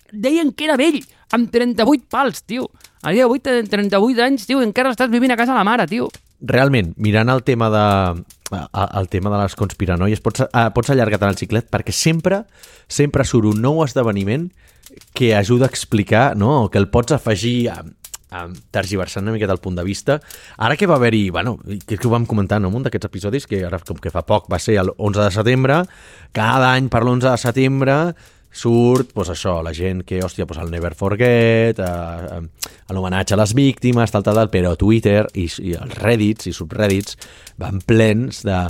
[0.09, 1.03] Deien que era vell,
[1.35, 2.69] amb 38 pals, tio.
[3.03, 6.09] A dia d'avui, 38 anys, tio, encara estàs vivint a casa la mare, tio.
[6.39, 7.85] Realment, mirant el tema de,
[8.97, 12.45] el tema de les conspiranoies, pots, pots allargar tant el xiclet perquè sempre,
[12.87, 14.49] sempre surt un nou esdeveniment
[15.13, 16.69] que ajuda a explicar, no?
[16.71, 17.69] que el pots afegir
[18.32, 20.19] a tergiversant una miqueta el punt de vista.
[20.57, 23.63] Ara que va haver-hi, bueno, que que ho vam comentar en un d'aquests episodis, que
[23.65, 25.84] ara com que fa poc va ser el 11 de setembre,
[26.32, 27.95] cada any per l'11 de setembre
[28.49, 33.38] surt, doncs això, la gent que, hòstia, doncs el Never Forget, eh, eh, l'homenatge a
[33.38, 37.17] les víctimes, tal, tal, tal, però Twitter i, i els Reddits i subreddits
[37.61, 38.63] van plens de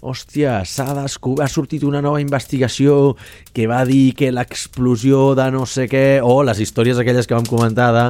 [0.00, 3.16] hòstia, s'ha descobert, ha sortit una nova investigació
[3.52, 7.48] que va dir que l'explosió de no sé què, o les històries aquelles que vam
[7.48, 8.04] comentar de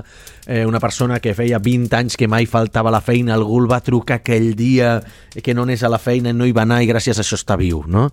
[0.47, 3.81] eh, una persona que feia 20 anys que mai faltava la feina, algú el va
[3.85, 4.99] trucar aquell dia
[5.43, 7.39] que no anés a la feina i no hi va anar i gràcies a això
[7.39, 8.09] està viu, no?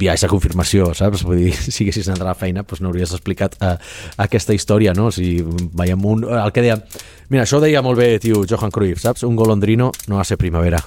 [0.00, 1.26] Ja és confirmació, saps?
[1.26, 3.76] Vull dir, si haguessis anat a la feina, doncs no hauries explicat eh,
[4.24, 5.10] aquesta història, no?
[5.14, 6.26] Si veiem un...
[6.26, 6.80] El que deia...
[7.30, 9.24] Mira, això ho deia molt bé, tio, Johan Cruyff, saps?
[9.26, 10.82] Un golondrino no hace primavera.